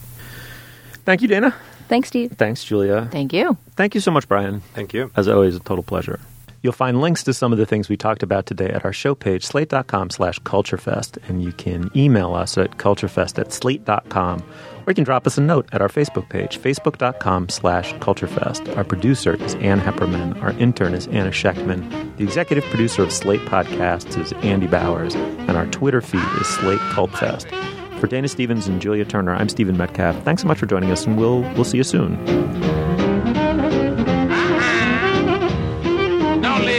[1.05, 1.55] Thank you, Dana.
[1.89, 2.33] Thanks, Steve.
[2.33, 3.09] Thanks, Julia.
[3.13, 3.59] Thank you.
[3.77, 4.61] Thank you so much, Bryan.
[4.73, 5.11] Thank you.
[5.15, 6.21] As always, a total pleasure.
[6.63, 9.17] You'll find links to some of the things we talked about today at our show
[9.17, 14.95] page, slate.com slash culturefest, and you can email us at culturefest at slate.com, or you
[14.95, 18.77] can drop us a note at our Facebook page, facebook.com slash culturefest.
[18.77, 20.41] Our producer is Ann Heppermann.
[20.41, 22.17] Our intern is Anna Shechtman.
[22.17, 26.81] The executive producer of Slate Podcasts is Andy Bowers, and our Twitter feed is Slate
[26.93, 27.51] Cultfest.
[27.99, 30.23] For Dana Stevens and Julia Turner, I'm Stephen Metcalf.
[30.23, 33.02] Thanks so much for joining us, and we'll, we'll see you soon.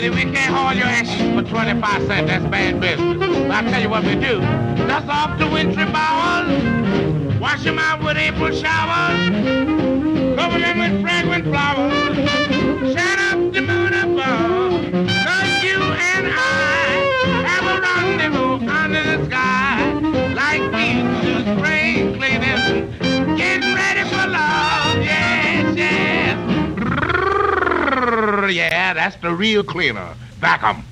[0.09, 2.27] Lady, we can't haul your ashes for 25 cents.
[2.27, 3.17] That's bad business.
[3.17, 4.39] But I'll tell you what we do.
[4.87, 7.39] Dust off the wintry bowels.
[7.39, 9.29] Wash them out with April showers.
[10.37, 12.15] Cover them with fragrant flowers.
[12.93, 14.91] Shut up the moon above.
[14.91, 19.93] Cause you and I have a rendezvous under the sky.
[20.33, 23.37] Like beans to spring cleaning.
[23.37, 23.82] Getting ready
[28.49, 30.15] Yeah, that's the real cleaner.
[30.39, 30.83] Back 'em.